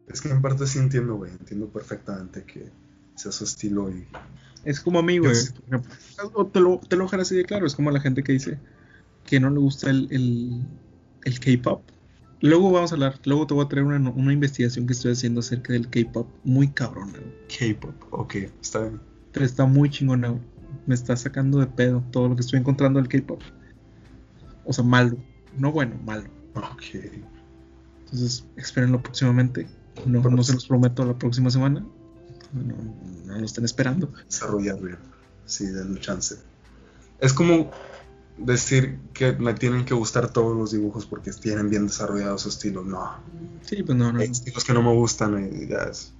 [0.07, 1.31] Es que en parte sí entiendo, güey.
[1.31, 2.71] Entiendo perfectamente que
[3.15, 4.07] sea su estilo y.
[4.63, 5.35] Es como a mí, güey.
[6.53, 7.67] Te lo, te lo así de claro.
[7.67, 8.57] Es como la gente que dice
[9.25, 10.65] que no le gusta el, el,
[11.25, 11.83] el K-pop.
[12.39, 13.19] Luego vamos a hablar.
[13.25, 16.29] Luego te voy a traer una, una investigación que estoy haciendo acerca del K-pop.
[16.45, 17.73] Muy cabrona, güey.
[17.73, 19.01] K-pop, ok, está bien.
[19.33, 20.58] Pero está muy chingona, güey.
[20.89, 23.39] Me está sacando de pedo todo lo que estoy encontrando del K-pop.
[24.65, 25.17] O sea, malo.
[25.55, 26.23] No bueno, malo.
[26.55, 26.81] Ok.
[28.05, 29.67] Entonces, espérenlo próximamente.
[30.07, 31.85] No, no se los prometo la próxima semana.
[32.53, 32.73] No,
[33.27, 34.11] no lo estén esperando.
[34.25, 34.97] Desarrollar bien.
[35.45, 36.37] Sí, denle chance.
[37.19, 37.69] Es como.
[38.39, 42.83] decir que me tienen que gustar todos los dibujos porque tienen bien desarrollado su estilo.
[42.83, 43.11] No.
[43.61, 44.21] Sí, pues no, no.
[44.21, 46.13] Hay estilos que no me gustan y ya es-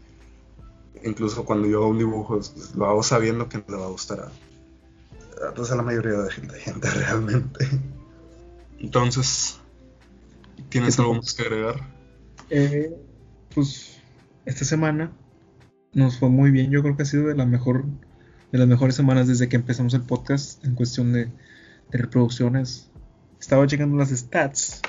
[1.04, 3.90] Incluso cuando yo hago un dibujo, pues, lo hago sabiendo que no le va a
[3.90, 4.32] gustar a,
[5.48, 7.68] a, pues, a la mayoría de gente, gente realmente.
[8.80, 9.60] Entonces,
[10.70, 11.76] ¿tienes ¿Qué algo más que agregar?
[12.50, 12.96] Eh,
[13.54, 14.00] pues
[14.46, 15.12] esta semana
[15.94, 16.72] nos fue muy bien.
[16.72, 17.86] Yo creo que ha sido de la mejor,
[18.52, 22.90] de las mejores semanas desde que empezamos el podcast en cuestión de, de reproducciones.
[23.40, 24.82] Estaba checando las stats.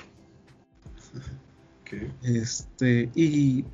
[1.85, 2.11] ¿Qué?
[2.23, 3.65] Este, y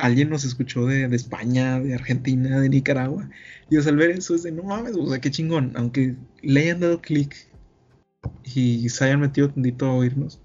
[0.00, 3.28] alguien nos escuchó de, de España, de Argentina, de Nicaragua.
[3.68, 5.72] Y o sea, al ver eso es de no mames, o sea, qué chingón.
[5.76, 7.36] Aunque le hayan dado clic
[8.44, 10.40] y se hayan metido tantito a oírnos,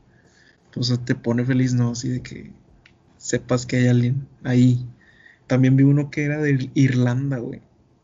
[0.73, 1.91] pues te pone feliz, ¿no?
[1.91, 2.51] Así de que
[3.17, 4.85] sepas que hay alguien ahí.
[5.47, 7.61] También vi uno que era de Irlanda, güey.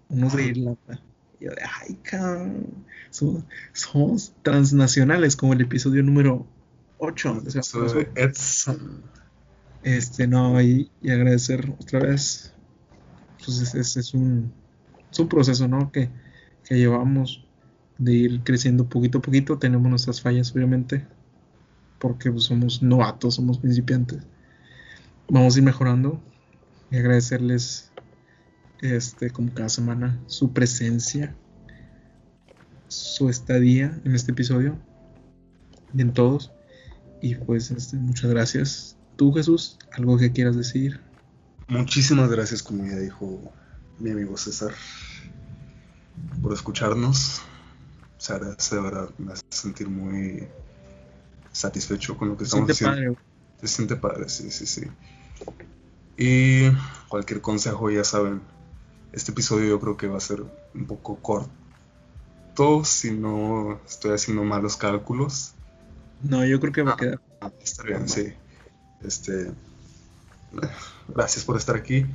[0.10, 1.02] Uno de Irlanda.
[1.39, 2.86] Y yo de, ay, cabrón.
[3.10, 3.43] Somos,
[3.74, 6.47] somos transnacionales, como el episodio número
[6.99, 7.43] 8.
[7.47, 9.04] Eso de Edson.
[9.84, 12.54] Este, no, y, y agradecer otra vez.
[13.46, 14.54] Pues es, es- un,
[15.12, 15.92] es un proceso, ¿no?
[15.92, 16.10] Que,
[16.66, 17.46] que llevamos
[17.98, 19.60] de ir creciendo poquito a poquito.
[19.60, 21.08] Tenemos nuestras fallas, obviamente,
[22.00, 24.24] porque pues, somos novatos, somos principiantes.
[25.30, 26.22] Vamos a ir mejorando
[26.92, 27.92] y agradecerles,
[28.82, 31.36] este, como cada semana, su presencia,
[32.88, 34.78] su estadía en este episodio
[35.94, 36.52] y en todos.
[37.22, 38.98] Y pues, este, muchas gracias.
[39.16, 40.99] Tú, Jesús, algo que quieras decir.
[41.68, 43.39] Muchísimas gracias, como ya dijo
[43.99, 44.74] mi amigo César,
[46.41, 47.41] por escucharnos.
[48.18, 50.47] Se agradece, de verdad, me hace sentir muy
[51.51, 52.95] satisfecho con lo que Se estamos haciendo.
[53.14, 53.18] padre.
[53.62, 54.84] Se siente padre, sí, sí, sí.
[56.18, 56.70] Y
[57.07, 58.41] cualquier consejo, ya saben,
[59.12, 60.43] este episodio yo creo que va a ser
[60.74, 65.53] un poco corto, si no estoy haciendo malos cálculos.
[66.24, 66.97] No, yo creo que va a Ah.
[66.97, 67.22] quedar.
[67.41, 68.34] Ah, está bien, sí.
[69.04, 69.52] Este,
[71.08, 72.06] gracias por estar aquí.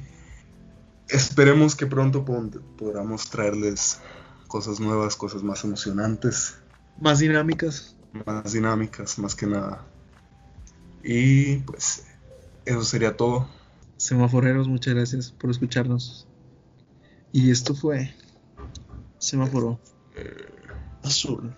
[1.08, 4.00] Esperemos que pronto pod- podamos traerles
[4.48, 6.56] cosas nuevas, cosas más emocionantes,
[7.00, 7.96] Más dinámicas.
[8.26, 9.84] más dinámicas, más que nada.
[11.04, 12.04] Y pues
[12.64, 13.48] eso sería todo.
[13.96, 16.26] Semaforeros, muchas gracias por escucharnos.
[17.32, 18.14] Y esto fue
[19.18, 19.78] Semáforo
[20.16, 20.46] Eh,
[21.02, 21.54] Azul.